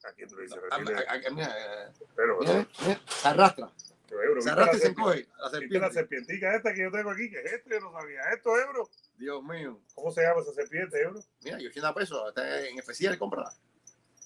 [0.03, 0.59] ¿A quién tú le dices?
[2.15, 3.71] Pero, Se arrastra.
[4.07, 5.27] pero, Ebro, Se ¿viste la arrastra y se encoge.
[5.37, 5.93] La ¿Viste la serpiente.
[5.93, 7.29] serpientica esta que yo tengo aquí?
[7.29, 7.69] que es esto?
[7.69, 8.21] Yo no sabía.
[8.33, 8.89] ¿Esto, Ebro?
[9.17, 9.79] Dios mío.
[9.93, 11.19] ¿Cómo se llama esa serpiente, Ebro?
[11.43, 12.29] Mira, y 80 pesos.
[12.29, 13.53] Está en especial, cómprala.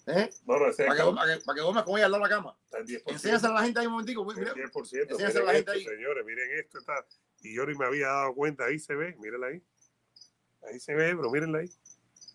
[0.08, 0.30] ¿Eh?
[0.46, 2.24] No, no, ese es Para que, para que, para que duermas con ella al lado
[2.24, 2.58] de la cama.
[2.66, 3.02] está en 10%.
[3.08, 4.24] Enséñasela a la gente ahí un momentico.
[4.24, 5.12] pues, Mira, El 10%.
[5.12, 5.96] Enséñaselo Miren a la gente esto, ahí.
[5.96, 6.78] señores, miren esto.
[6.78, 7.06] Está,
[7.42, 8.66] y yo ni me había dado cuenta.
[8.66, 9.64] Ahí se ve, mírenla ahí.
[10.70, 11.70] Ahí se ve, bro, mírenla ahí.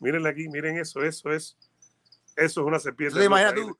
[0.00, 1.56] Mírenla aquí, miren eso, eso es.
[2.36, 3.14] Eso es una serpiente.
[3.14, 3.78] ¿Tú te imaginas blanca, tú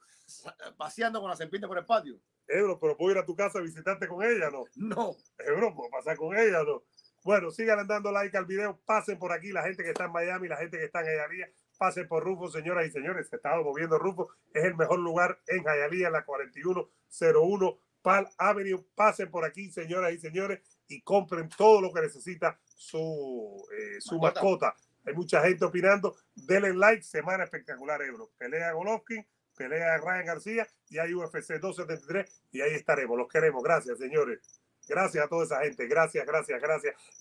[0.77, 2.21] paseando con la serpiente por el patio?
[2.47, 4.65] Ebro, pero puedo ir a tu casa a visitarte con ella, ¿no?
[4.75, 5.17] No.
[5.39, 6.83] Ebro, puedo pasar con ella, ¿no?
[7.23, 10.49] Bueno, sigan dando like al video, pasen por aquí, la gente que está en Miami,
[10.49, 11.49] la gente que está en Hialeah,
[11.81, 15.65] pasen por Rufo, señoras y señores, se está moviendo Rufo, es el mejor lugar en
[15.67, 21.91] en la 4101 Pal Avenue, pasen por aquí, señoras y señores, y compren todo lo
[21.91, 24.67] que necesita su, eh, su Mascota.
[24.67, 24.77] mascota.
[25.07, 28.31] Hay mucha gente opinando, denle like, semana espectacular, Ebro.
[28.37, 29.27] Pelea Golovkin,
[29.57, 33.17] pelea Ryan García y hay UFC 273 y ahí estaremos.
[33.17, 33.63] Los queremos.
[33.63, 34.41] Gracias, señores.
[34.87, 35.87] Gracias a toda esa gente.
[35.87, 36.95] Gracias, gracias, gracias.